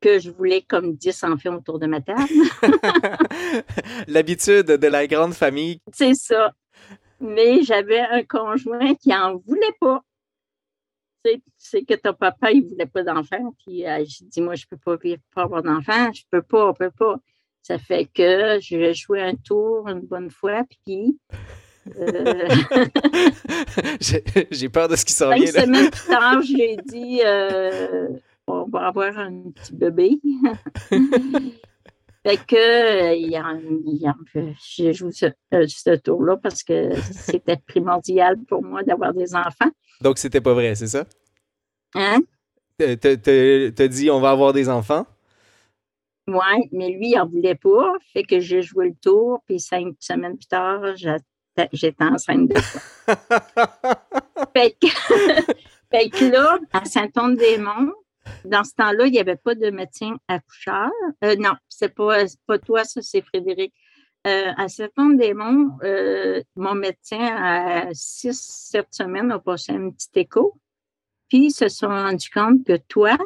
[0.00, 2.28] que je voulais comme 10 enfants autour de ma table.
[4.08, 5.80] L'habitude de la grande famille.
[5.92, 6.52] C'est ça
[7.20, 10.02] mais j'avais un conjoint qui n'en voulait pas.
[11.24, 13.54] tu sais que ton papa, il voulait pas d'enfant.
[13.64, 16.12] Puis euh, j'ai dit, moi, je peux pas vivre pas avoir d'enfant.
[16.12, 17.16] Je peux pas, on peut pas.
[17.62, 21.18] Ça fait que je vais jouer un tour une bonne fois, puis.
[21.98, 22.48] Euh,
[24.50, 25.46] j'ai peur de ce qui s'en vient.
[25.46, 28.08] Cinq semaines plus tard, j'ai dit euh,
[28.46, 30.20] on va avoir un petit bébé.
[32.26, 33.14] fait que
[34.74, 39.70] j'ai joué ce, ce tour-là parce que c'était primordial pour moi d'avoir des enfants.
[40.00, 41.04] Donc, c'était pas vrai, c'est ça?
[41.94, 42.20] Hein?
[42.78, 45.06] T'as dit on va avoir des enfants?
[46.28, 47.94] Oui, mais lui, il n'en voulait pas.
[48.12, 50.96] Fait que j'ai joué le tour, puis cinq semaines plus tard,
[51.72, 52.54] j'étais enceinte de
[54.54, 54.86] fait, que,
[55.90, 57.92] fait que là, à Saint-Anne-des-Monts,
[58.44, 60.90] dans ce temps-là, il n'y avait pas de médecin accoucheur.
[61.24, 63.72] Euh, non, c'est pas, pas toi, ça, c'est Frédéric.
[64.26, 70.58] Euh, à Saint-Anne-des-Monts, euh, mon médecin, à six, sept semaines, a passé un petit écho.
[71.28, 73.16] Puis ils se sont rendus compte que toi,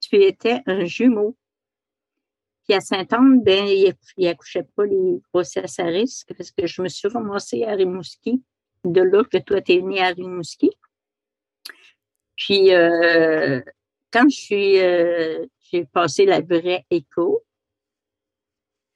[0.00, 1.36] tu étais un jumeau.
[2.64, 6.88] Puis à Saint-Anne, ben, il n'accouchait pas les grossesses à risque parce que je me
[6.88, 8.42] suis ramassée à Rimouski,
[8.84, 10.70] de là que toi, tu es né à Rimouski.
[12.36, 13.60] Puis euh,
[14.12, 17.44] quand je suis, euh, j'ai passé la vraie écho,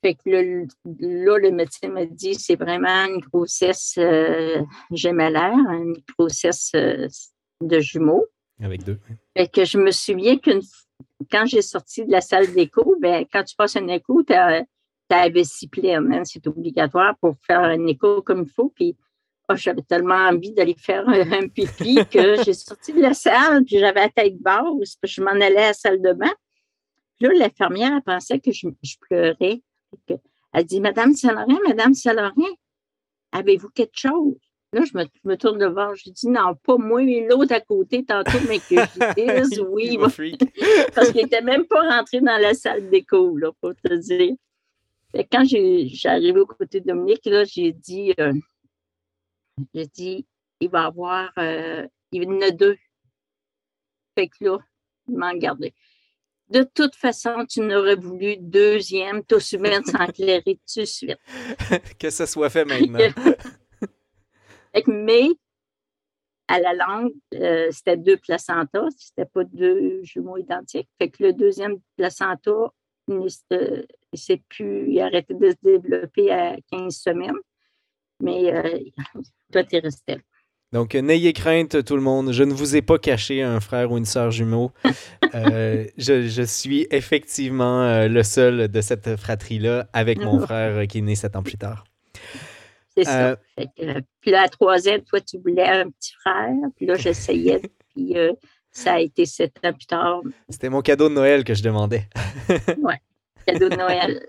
[0.02, 4.62] fait que là, le médecin m'a dit c'est vraiment une grossesse euh,
[4.92, 7.08] gémellaire, une grossesse euh,
[7.60, 8.26] de jumeaux.
[8.60, 8.98] Avec deux.
[9.36, 10.62] Fait que je me souviens qu'une
[11.30, 14.64] quand j'ai sorti de la salle d'écho, ben, quand tu passes un écho, tu as,
[15.08, 16.12] ta vessie pleine.
[16.12, 18.72] Hein, c'est obligatoire pour faire un écho comme il faut.
[18.74, 18.96] Puis
[19.48, 23.78] oh, j'avais tellement envie d'aller faire un pipi que j'ai sorti de la salle, puis
[23.78, 26.32] j'avais la tête basse, puis je m'en allais à la salle de bain.
[27.16, 28.68] Puis là, l'infirmière pensait que je,
[29.00, 29.62] pleurais.
[30.52, 32.50] Elle dit Madame Salorien, Madame Salorien,
[33.32, 34.36] avez-vous quelque chose?
[34.76, 34.92] Là, je
[35.24, 38.74] me, tourne de voir, je dis non, pas moi, l'autre à côté, tantôt, mais que
[38.74, 39.96] je dis oui.
[40.94, 44.34] Parce qu'il n'était même pas rentré dans la salle d'écho, là, pour te dire.
[45.32, 48.34] Quand j'arrive aux côtés de Dominique, là, j'ai dit, euh,
[49.72, 50.26] j'ai dit,
[50.60, 52.76] il va avoir, euh, il y en a deux.
[54.14, 54.58] Fait que là,
[55.08, 55.72] il m'a gardé.
[56.50, 60.42] De toute façon, tu n'aurais voulu deuxième, tout de mettre s'enclairer
[60.74, 61.16] tout de suite.
[61.98, 62.98] que ce soit fait maintenant.
[64.86, 65.28] Mais
[66.48, 70.88] à la langue, euh, c'était deux placentas, c'était pas deux jumeaux identiques.
[70.98, 72.72] Fait que le deuxième placenta,
[73.08, 73.82] il, euh,
[74.14, 77.38] s'est pu, il a arrêté de se développer à 15 semaines.
[78.20, 78.78] Mais euh,
[79.52, 80.18] toi, tu es resté
[80.72, 82.32] Donc, n'ayez crainte, tout le monde.
[82.32, 84.72] Je ne vous ai pas caché un frère ou une sœur jumeau.
[85.34, 91.36] je, suis effectivement le seul de cette fratrie-là avec mon frère qui est né sept
[91.36, 91.84] ans plus tard.
[92.96, 93.36] C'est ça.
[93.80, 96.54] Euh, puis la troisième, toi, tu voulais un petit frère.
[96.76, 97.60] Puis là, j'essayais.
[97.94, 98.32] puis euh,
[98.72, 100.22] ça a été sept ans plus tard.
[100.48, 102.08] C'était mon cadeau de Noël que je demandais.
[102.78, 102.94] oui,
[103.46, 104.26] cadeau de Noël.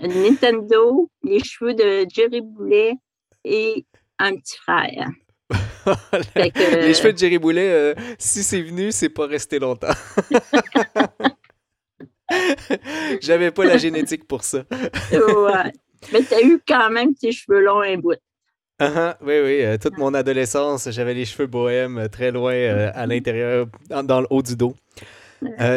[0.00, 2.94] Nintendo, les cheveux de Jerry Boulet
[3.44, 3.84] et
[4.18, 5.08] un petit frère.
[6.36, 9.94] les cheveux de Jerry Boulet, euh, si c'est venu, c'est pas resté longtemps.
[13.20, 14.64] J'avais pas la génétique pour ça.
[15.12, 15.72] ouais.
[16.12, 18.16] Mais tu as eu quand même tes cheveux longs un bout.
[18.80, 19.64] Uh oui, oui.
[19.64, 24.20] Euh, toute mon adolescence, j'avais les cheveux bohèmes euh, très loin euh, à l'intérieur, dans,
[24.20, 24.74] le haut du dos.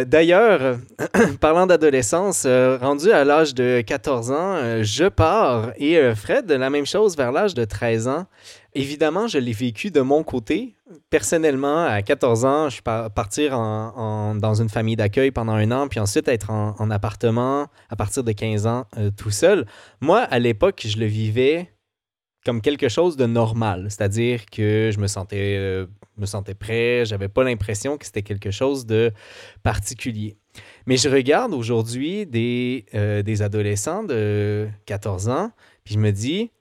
[0.06, 0.78] D'ailleurs,
[1.40, 7.16] parlant d'adolescence, rendu à l'âge de 14 ans, je pars et Fred, la même chose
[7.16, 8.26] vers l'âge de 13 ans.
[8.74, 10.76] Évidemment, je l'ai vécu de mon côté.
[11.10, 16.00] Personnellement, à 14 ans, je suis partir dans une famille d'accueil pendant un an, puis
[16.00, 18.86] ensuite être en, appartement à partir de 15 ans
[19.18, 19.66] tout seul.
[20.00, 21.72] Moi, à l'époque, je le vivais
[22.46, 25.86] comme quelque chose de normal, c'est-à-dire que je me sentais, euh,
[26.18, 29.12] me sentais prêt, j'avais pas l'impression que c'était quelque chose de
[29.64, 30.38] particulier.
[30.86, 35.52] Mais je regarde aujourd'hui des, euh, des adolescents de 14 ans,
[35.84, 36.52] puis je me dis,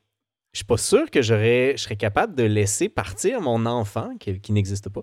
[0.52, 4.52] je suis pas sûr que je serais capable de laisser partir mon enfant, qui, qui
[4.52, 5.02] n'existe pas,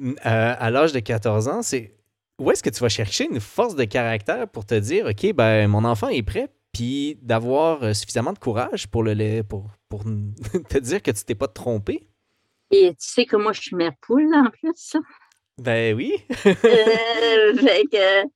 [0.00, 1.62] euh, à l'âge de 14 ans.
[1.62, 1.92] C'est
[2.38, 5.68] où est-ce que tu vas chercher une force de caractère pour te dire, OK, ben
[5.68, 10.04] mon enfant est prêt, puis d'avoir euh, suffisamment de courage pour, le, pour, pour
[10.68, 12.06] te dire que tu t'es pas trompé.
[12.70, 14.96] Et tu sais que moi, je suis mère poule, en plus.
[15.56, 16.12] Ben oui.
[16.46, 18.28] euh, fait que,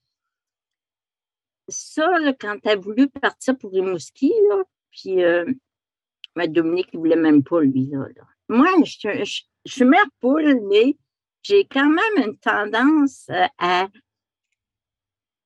[1.69, 2.09] ça,
[2.41, 5.45] quand tu as voulu partir pour Rimouski, là, puis euh,
[6.35, 8.07] ben, Dominique, il voulait même pas, lui, là.
[8.49, 10.97] Moi, je, je, je, suis mère poule, mais
[11.43, 13.87] j'ai quand même une tendance euh,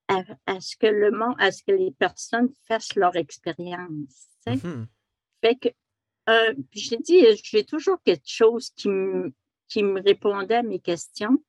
[0.08, 4.28] à à, ce que le monde, à ce que les personnes fassent leur expérience.
[4.46, 4.86] Mm-hmm.
[5.40, 5.68] Fait que,
[6.28, 9.32] euh, j'ai dit, j'ai toujours quelque chose qui me,
[9.68, 11.42] qui me répondait à mes questions.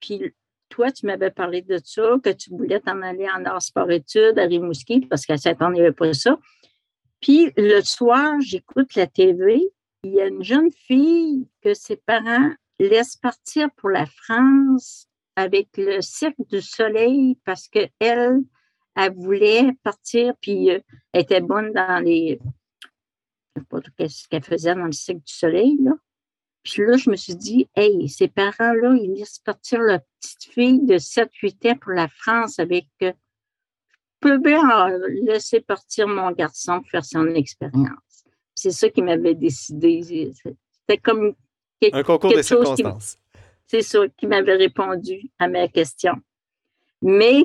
[0.00, 0.34] Puis
[0.68, 4.44] toi, tu m'avais parlé de ça, que tu voulais t'en aller en art sport-études à
[4.44, 6.38] Rimouski, parce qu'à cette il n'y avait pas ça.
[7.20, 9.60] Puis le soir, j'écoute la TV.
[10.04, 15.07] Il y a une jeune fille que ses parents laissent partir pour la France
[15.38, 18.40] avec le Cirque du Soleil parce qu'elle,
[18.96, 20.80] elle voulait partir, puis euh,
[21.12, 22.40] elle était bonne dans les.
[23.54, 25.92] Je ne sais pas ce qu'elle faisait dans le Cirque du Soleil, là.
[26.64, 30.84] Puis là, je me suis dit, hey, ces parents-là, ils laissent partir leur petite fille
[30.84, 32.88] de 7-8 ans pour la France avec.
[33.02, 33.12] Euh,
[34.20, 34.60] je peux bien
[35.22, 38.24] laisser partir mon garçon pour faire son expérience.
[38.52, 40.32] C'est ça qui m'avait décidé.
[40.42, 41.36] C'était comme
[41.92, 43.16] un concours de circonstances.
[43.68, 46.14] C'est ça qui m'avait répondu à ma question.
[47.02, 47.44] Mais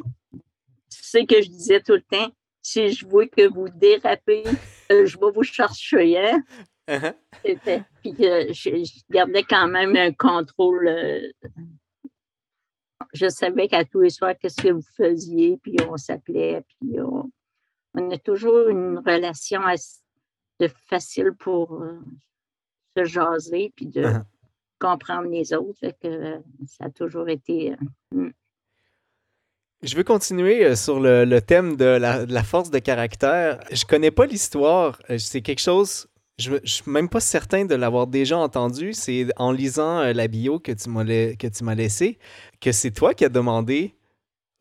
[0.89, 4.43] ce que je disais tout le temps, si je vois que vous dérapez,
[4.91, 6.17] euh, je vais vous chercher.
[6.17, 6.43] Hein?
[6.87, 7.13] Uh-huh.
[8.01, 10.87] Puis je, gardais quand même un contrôle.
[10.87, 11.29] Euh,
[13.13, 17.29] je savais qu'à tous les soirs, qu'est-ce que vous faisiez, puis on s'appelait, puis on,
[18.11, 19.61] a toujours une relation
[20.59, 21.99] de facile pour euh,
[22.95, 24.23] se jaser, puis de uh-huh.
[24.83, 25.87] Comprendre les autres.
[26.01, 27.73] que ça a toujours été.
[28.11, 28.29] Hmm.
[29.83, 33.59] Je veux continuer euh, sur le, thème de la, force de caractère.
[33.71, 34.99] Je connais pas l'histoire.
[35.09, 36.07] Euh, c'est quelque chose.
[36.37, 38.93] Je, ne suis même pas certain de l'avoir déjà entendu.
[38.93, 42.17] C'est en lisant euh, la bio que tu m'as que tu m'as laissé
[42.61, 43.93] que c'est toi qui as demandé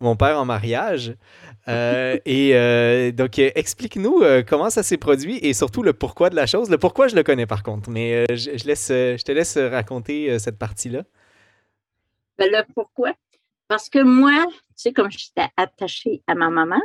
[0.03, 1.15] mon père en mariage.
[1.69, 6.71] et donc, explique-nous comment ça s'est produit et surtout le pourquoi de la chose.
[6.71, 10.59] Le pourquoi, je le connais par contre, mais je, laisse, je te laisse raconter cette
[10.59, 11.05] partie-là.
[12.39, 13.13] Ben, le pourquoi,
[13.69, 16.81] parce que moi, tu sais, comme j'étais attachée à ma maman,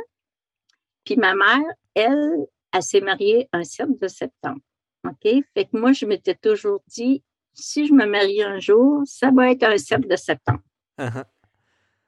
[1.04, 1.64] puis ma mère,
[1.94, 4.60] elle, elle s'est mariée un 7 de septembre.
[5.04, 5.42] OK?
[5.54, 7.22] Fait que moi, je m'étais toujours dit,
[7.54, 10.60] si je me marie un jour, ça va être un 7 de septembre.
[10.98, 11.24] Uh-huh.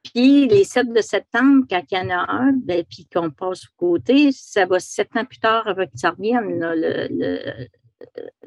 [0.03, 3.65] Puis les 7 de septembre, quand il y en a un, ben, puis qu'on passe
[3.65, 6.59] au côté, ça va sept ans plus tard avec que ça revienne.
[6.59, 7.69] le, le,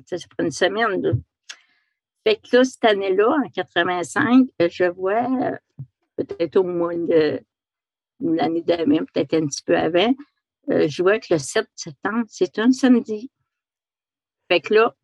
[0.05, 1.21] ça prend une semaine.
[2.25, 5.27] Fait que là, cette année-là, en 85, je vois
[6.15, 7.39] peut-être au moins de
[8.19, 10.13] l'année d'avant, peut-être un petit peu avant,
[10.69, 13.29] euh, je vois que le 7 septembre, c'est un samedi.
[14.49, 14.95] Fait que là,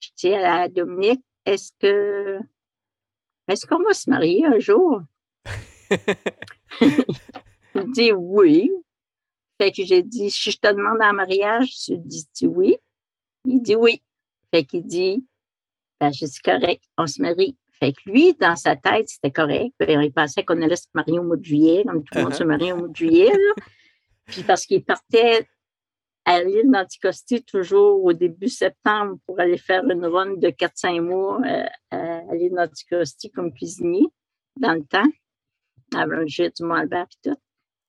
[0.00, 2.40] je dis à Dominique, est-ce que
[3.46, 5.02] est-ce qu'on va se marier un jour?
[7.74, 8.70] il dit oui.
[9.60, 12.76] Fait que j'ai dit, si je te demande en mariage, tu dis oui.
[13.44, 14.02] Il dit oui.
[14.52, 15.24] Fait qu'il dit,
[16.00, 17.56] ben, je dis correct, on se marie.
[17.78, 19.74] Fait que lui, dans sa tête, c'était correct.
[19.80, 22.36] Il pensait qu'on allait se marier au mois de juillet, comme tout le monde uh-huh.
[22.36, 23.32] se marie au mois de juillet.
[24.26, 25.46] Puis parce qu'il partait
[26.24, 31.40] à l'île d'Anticosti toujours au début septembre pour aller faire une run de 4-5 mois
[31.44, 34.06] euh, à l'île d'Anticosti comme cuisinier
[34.56, 35.10] dans le temps,
[35.94, 37.36] avant jet du et tout.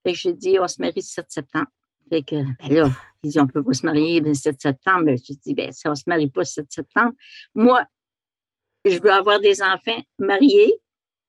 [0.04, 1.68] Fait que j'ai dit, on se marie le 7 septembre.
[2.10, 2.92] Fait que, ben là,
[3.24, 5.12] ils dit, on peut pas se marier le 7 septembre.
[5.24, 7.14] J'ai dit, ben, si on se marie pas le 7 septembre,
[7.56, 7.86] moi,
[8.86, 10.74] je veux avoir des enfants mariés.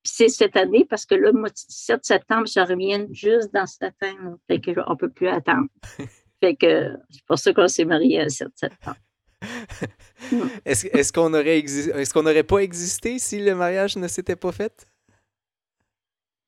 [0.05, 4.16] C'est cette année parce que là, le 7 septembre, je reviens juste dans cette année.
[4.47, 5.68] Fait qu'on ne peut plus attendre.
[6.41, 8.99] fait que c'est pour ça qu'on s'est mariés le 7 septembre.
[10.64, 14.87] est-ce, qu'on aurait est-ce qu'on n'aurait pas existé si le mariage ne s'était pas fait?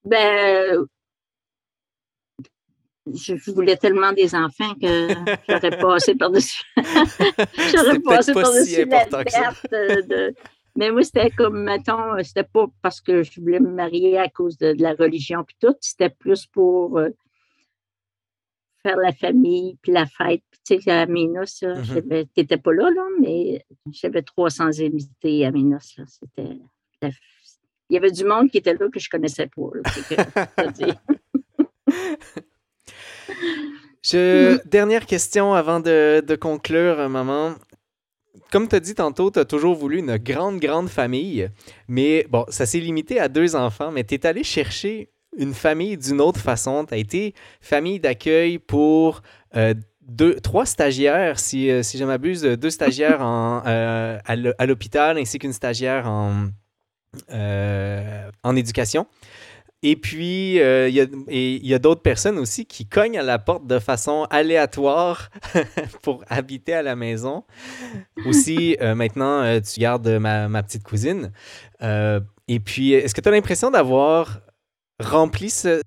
[0.08, 0.86] Ben,
[3.06, 5.08] je voulais tellement des enfants que
[5.48, 6.62] j'aurais passé par-dessus.
[6.76, 10.34] j'aurais passé par-dessus la perte de,
[10.76, 14.58] mais moi, c'était comme, mettons, c'était pas parce que je voulais me marier à cause
[14.58, 17.10] de, la religion puis tout, c'était plus pour euh,
[18.82, 20.42] faire la famille puis la fête.
[20.66, 22.28] tu sais, à mm-hmm.
[22.34, 25.50] tu n'étais pas là, là, mais j'avais 300 invités à.
[25.50, 25.78] Là.
[25.80, 26.60] C'était
[27.90, 29.62] il y avait du monde qui était là que je connaissais pas.
[34.64, 37.54] dernière question avant de, conclure, maman
[38.50, 41.50] comme tu as dit tantôt, tu as toujours voulu une grande, grande famille.
[41.86, 45.98] Mais bon, ça s'est limité à deux enfants, mais tu es allé chercher une famille
[45.98, 46.86] d'une autre façon.
[46.86, 49.22] Tu as été famille d'accueil pour
[49.54, 55.38] euh, deux, trois stagiaires, si, euh, si je m'abuse, deux stagiaires euh, à l'hôpital ainsi
[55.38, 56.48] qu'une stagiaire en,
[57.30, 59.06] en éducation.
[59.82, 63.78] Et puis, euh, il y a, d'autres personnes aussi qui cognent à la porte de
[63.78, 65.30] façon aléatoire
[66.02, 67.44] pour habiter à la maison.
[68.26, 71.32] Aussi, euh, maintenant, euh, tu gardes ma, petite cousine.
[71.80, 74.40] et puis, est-ce que tu as l'impression d'avoir
[74.98, 75.80] rempli ce,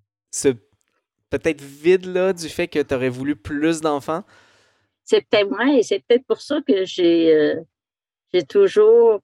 [1.29, 4.23] peut-être vide-là du fait que tu aurais voulu plus d'enfants?
[5.03, 7.55] C'est peut-être moi et c'est peut-être pour ça que j'ai,
[8.33, 9.19] j'ai toujours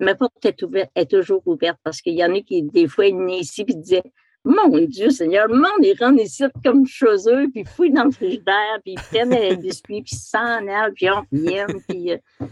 [0.00, 3.06] ma porte est ouverte, est toujours ouverte parce qu'il y en a qui, des fois,
[3.06, 4.12] ils venaient ici et disaient
[4.44, 8.04] Mon Dieu, Seigneur, le monde, ils rentrent ici comme chez eux, puis ils fouillent dans
[8.04, 12.12] le frigidaire, puis ils prennent des biscuits, puis ils s'en allent, puis on viennent, puis.
[12.12, 12.46] Euh,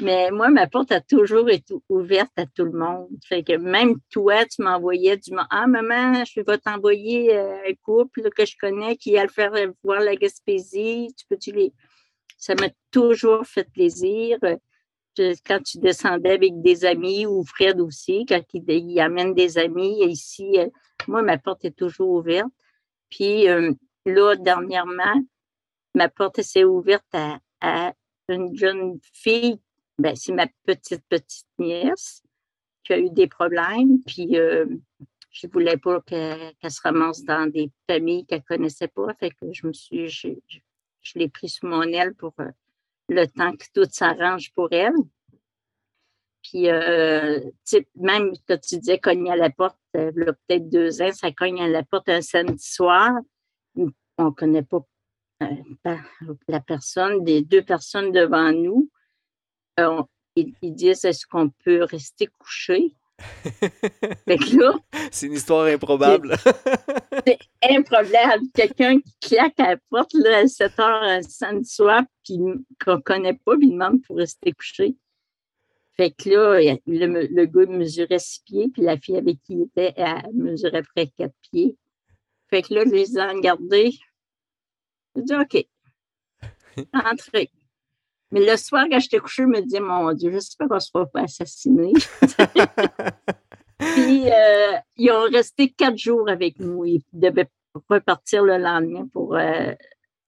[0.00, 3.08] mais moi, ma porte a toujours été ouverte à tout le monde.
[3.24, 8.30] Fait que même toi, tu m'envoyais du Ah, maman, je vais t'envoyer euh, un couple
[8.30, 11.12] que je connais qui a le faire voir la Gaspésie.
[11.18, 11.72] Tu peux-tu les.
[12.36, 14.38] Ça m'a toujours fait plaisir.
[15.46, 20.58] Quand tu descendais avec des amis ou Fred aussi, quand il, amène des amis ici,
[20.58, 20.68] euh,
[21.06, 22.48] moi, ma porte est toujours ouverte.
[23.10, 23.72] Puis euh,
[24.04, 25.22] là, dernièrement,
[25.94, 27.14] ma porte s'est ouverte
[27.60, 27.92] à,
[28.28, 29.58] une jeune fille
[29.98, 32.22] ben, c'est ma petite, petite nièce
[32.84, 34.00] qui a eu des problèmes.
[34.06, 34.66] Puis, euh,
[35.30, 39.12] je ne voulais pas qu'elle se ramasse dans des familles qu'elle ne connaissait pas.
[39.14, 40.28] Fait que je me suis, je,
[41.14, 42.34] l'ai pris sous mon aile pour
[43.08, 44.94] le temps que tout s'arrange pour elle.
[46.42, 47.40] Puis, euh,
[47.96, 51.68] même que tu disais cogner à la porte, a peut-être deux ans, ça cogne à
[51.68, 53.12] la porte un samedi soir.
[53.76, 54.80] On ne connaît pas
[56.48, 58.90] la personne, des deux personnes devant nous.
[59.78, 60.02] Euh,
[60.36, 62.94] ils, disent est-ce qu'on peut rester couché?
[65.10, 66.36] c'est une histoire improbable.
[67.26, 68.44] C'est improbable.
[68.54, 72.38] Quelqu'un qui claque à la porte à 7 heures un samedi soir, puis
[72.84, 74.96] qu'on ne connaît pas, puis il demande pour rester couché.
[75.96, 79.62] Fait que là, le, le, gars mesurait 6 pieds, puis la fille avec qui il
[79.62, 81.76] était, elle mesurait près 4 pieds.
[82.50, 83.92] Fait que là, je les ai regardés.
[85.16, 85.66] J'ai dit OK.
[86.94, 87.50] Entrez.
[88.30, 90.90] Mais le soir, quand j'étais couchée, je me disais, mon Dieu, j'espère qu'on ne se
[90.90, 91.92] fera pas assassiner.
[94.08, 96.82] Puis, euh, ils ont resté quatre jours avec nous.
[96.86, 97.50] Ils devaient
[97.90, 99.74] repartir le lendemain pour euh,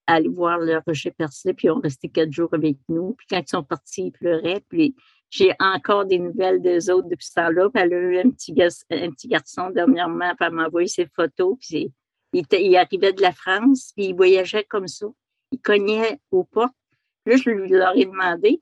[0.07, 1.55] aller voir le rocher percé.
[1.55, 3.15] Puis, ils ont resté quatre jours avec nous.
[3.15, 4.63] Puis, quand ils sont partis, ils pleuraient.
[4.69, 4.95] Puis,
[5.31, 7.71] j'ai encore des nouvelles d'eux autres depuis ce temps-là.
[7.71, 8.53] Puis, elle a eu un petit,
[8.91, 10.35] un petit garçon dernièrement.
[10.37, 11.57] Puis, elle m'a envoyé ses photos.
[11.59, 11.91] Puis,
[12.35, 13.93] il, il, arrivait de la France.
[13.97, 15.07] Puis, il voyageait comme ça.
[15.53, 16.75] Il cognait aux portes
[17.25, 18.61] Là, je leur ai demandé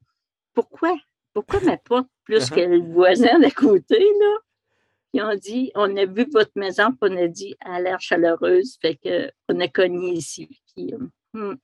[0.54, 0.96] pourquoi,
[1.32, 2.54] pourquoi ma porte plus uh-huh.
[2.54, 4.38] que le voisin d'à côté, là?
[5.14, 8.00] Ils ont dit, on a vu votre maison, puis on a dit, elle a l'air
[8.00, 10.60] chaleureuse, fait qu'on a cogné ici.
[10.74, 10.98] Puis, euh,
[11.32, 11.56] hmm.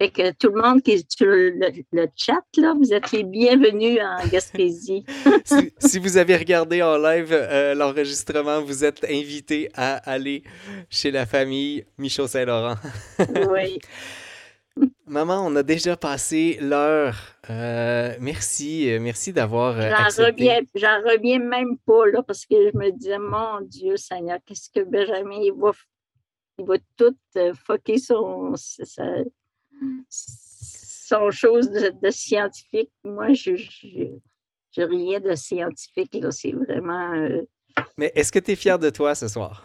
[0.00, 3.98] Fait que tout le monde qui est sur le, chat, là, vous êtes les bienvenus
[4.00, 5.04] en Gaspésie.
[5.78, 10.42] si, vous avez regardé en live euh, l'enregistrement, vous êtes invités à aller
[10.88, 12.76] chez la famille Michaud-Saint-Laurent.
[13.50, 13.78] oui.
[15.06, 17.16] Maman, on a déjà passé l'heure.
[17.50, 19.76] Euh, merci, euh, merci d'avoir.
[19.78, 23.96] Euh, j'en reviens, j'en reviens même pas là parce que je me disais, mon Dieu
[23.96, 25.72] Seigneur, qu'est-ce que Benjamin il va,
[26.58, 27.16] il va tout
[27.66, 28.54] fucker son,
[30.08, 32.92] son chose de, scientifique.
[33.02, 37.28] Moi, je, je, rien de scientifique là, c'est vraiment.
[37.96, 39.64] Mais est-ce que tu es fier de toi ce soir?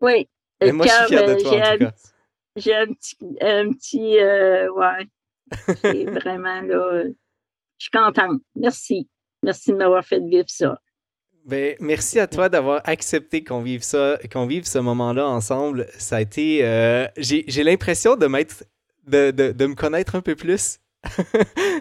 [0.00, 0.28] Oui.
[0.60, 1.92] Mais moi, je suis fier de toi en tout cas
[2.56, 5.06] j'ai un petit, un petit euh, ouais.
[5.82, 7.04] C'est vraiment là.
[7.78, 8.40] Je suis contente.
[8.54, 9.08] Merci.
[9.42, 10.78] Merci de m'avoir fait vivre ça.
[11.44, 15.88] Ben, merci à toi d'avoir accepté qu'on vive ça, qu'on vive ce moment-là ensemble.
[15.98, 16.64] Ça a été.
[16.64, 18.64] Euh, j'ai l'impression de m'être.
[19.04, 20.78] De, de, de, me connaître un peu plus.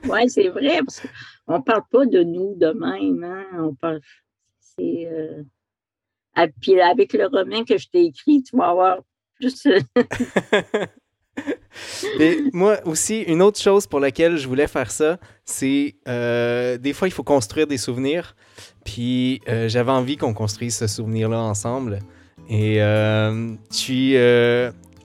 [0.10, 1.02] oui, c'est vrai, parce
[1.46, 3.24] qu'on ne parle pas de nous de même.
[3.24, 3.46] Hein?
[3.60, 4.02] On parle.
[4.60, 5.08] C'est.
[5.08, 5.44] Euh...
[6.60, 9.02] Puis avec le roman que je t'ai écrit, tu vas avoir
[12.20, 16.94] Et moi aussi, une autre chose pour laquelle je voulais faire ça, c'est euh, des
[16.94, 18.36] fois il faut construire des souvenirs.
[18.86, 22.00] Puis euh, j'avais envie qu'on construise ce souvenir-là ensemble.
[22.50, 24.16] Et euh, je suis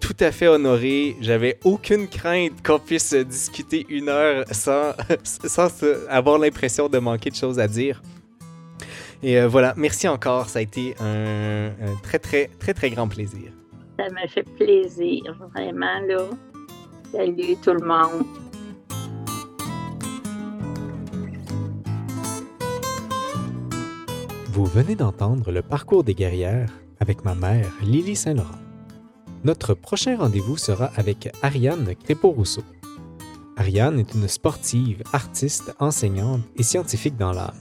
[0.01, 1.17] tout à fait honoré.
[1.21, 5.71] J'avais aucune crainte qu'on puisse discuter une heure sans, sans
[6.09, 8.03] avoir l'impression de manquer de choses à dire.
[9.23, 10.49] Et voilà, merci encore.
[10.49, 11.71] Ça a été un
[12.03, 13.56] très, très, très, très grand plaisir.
[13.99, 15.23] Ça m'a fait plaisir,
[15.55, 16.25] vraiment, là.
[17.13, 18.27] Salut tout le monde.
[24.53, 26.71] Vous venez d'entendre le parcours des guerrières
[27.01, 28.59] avec ma mère, Lily Saint-Laurent.
[29.45, 32.63] Notre prochain rendez-vous sera avec Ariane Crépeau-Rousseau.
[33.57, 37.55] Ariane est une sportive, artiste, enseignante et scientifique dans l'âme.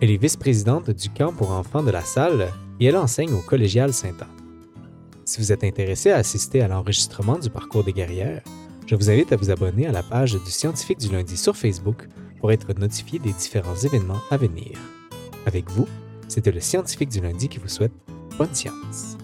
[0.00, 3.92] Elle est vice-présidente du camp pour enfants de la salle et elle enseigne au collégial
[3.92, 4.43] Saint-Anne.
[5.24, 8.42] Si vous êtes intéressé à assister à l'enregistrement du parcours des guerrières,
[8.86, 12.08] je vous invite à vous abonner à la page du Scientifique du lundi sur Facebook
[12.40, 14.78] pour être notifié des différents événements à venir.
[15.46, 15.88] Avec vous,
[16.28, 17.92] c'était le Scientifique du lundi qui vous souhaite
[18.36, 19.16] bonne science.